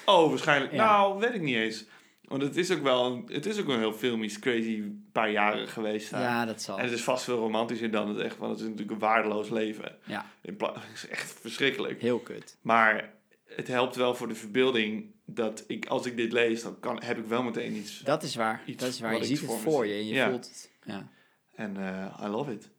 [0.06, 0.72] Oh, waarschijnlijk.
[0.72, 0.84] Ja.
[0.84, 1.84] Nou, weet ik niet eens.
[2.22, 5.68] Want het is ook wel, een, het is ook een heel filmisch, crazy paar jaren
[5.68, 6.20] geweest daar.
[6.20, 6.78] Ja, dat zal.
[6.78, 9.48] En het is vast veel romantischer dan het echt, want het is natuurlijk een waardeloos
[9.48, 9.98] leven.
[10.04, 12.00] Ja, In Het is echt verschrikkelijk.
[12.00, 12.56] heel kut.
[12.60, 13.12] Maar
[13.56, 17.18] het helpt wel voor de verbeelding dat ik, als ik dit lees, dan kan, heb
[17.18, 18.00] ik wel meteen iets.
[18.00, 18.62] Dat is waar.
[18.76, 19.16] Dat is waar.
[19.16, 20.28] Je ziet het voor je en je Ja.
[20.30, 20.70] voelt het.
[20.84, 21.08] Ja.
[21.54, 22.70] En eh, I love it.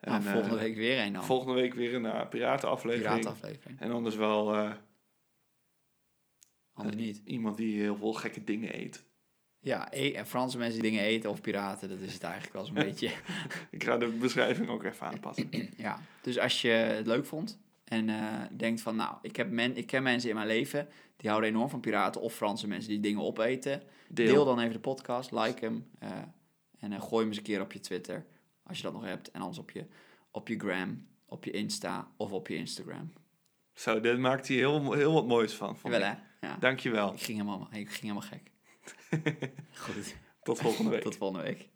[0.00, 1.24] Nou, En, volgende eh, week weer een dan.
[1.24, 3.08] Volgende week weer een uh, piratenaflevering.
[3.20, 3.80] Piratenaflevering.
[3.80, 4.72] En anders wel eh,
[6.74, 7.20] Anders niet.
[7.24, 9.04] iemand die heel veel gekke dingen eet.
[9.60, 12.74] Ja, en Franse mensen die dingen eten of piraten, dat is het eigenlijk wel zo'n
[12.88, 13.10] beetje.
[13.70, 15.50] Ik ga de beschrijving ook even aanpassen.
[15.76, 19.76] Ja, dus als je het leuk vond en eh, denkt van, nou, ik, heb men,
[19.76, 23.00] ik ken mensen in mijn leven die houden enorm van piraten of Franse mensen die
[23.00, 23.82] dingen opeten.
[24.08, 24.26] Deel.
[24.32, 26.10] Deel, dan even de podcast, like hem eh,
[26.78, 28.26] en eh, gooi hem eens een keer op je Twitter,
[28.62, 29.30] als je dat nog hebt.
[29.30, 29.86] En anders op je,
[30.30, 33.12] op je gram, op je Insta of op je Instagram.
[33.72, 35.76] Zo, dit maakt hij heel, heel wat moois van.
[35.82, 35.92] ik.
[35.92, 36.14] hè?
[36.40, 36.56] Ja.
[36.60, 37.12] Dankjewel.
[37.12, 38.50] Ik ging helemaal, ik ging helemaal gek.
[39.84, 41.02] Goed, Tot volgende week.
[41.02, 41.68] tot volgende week.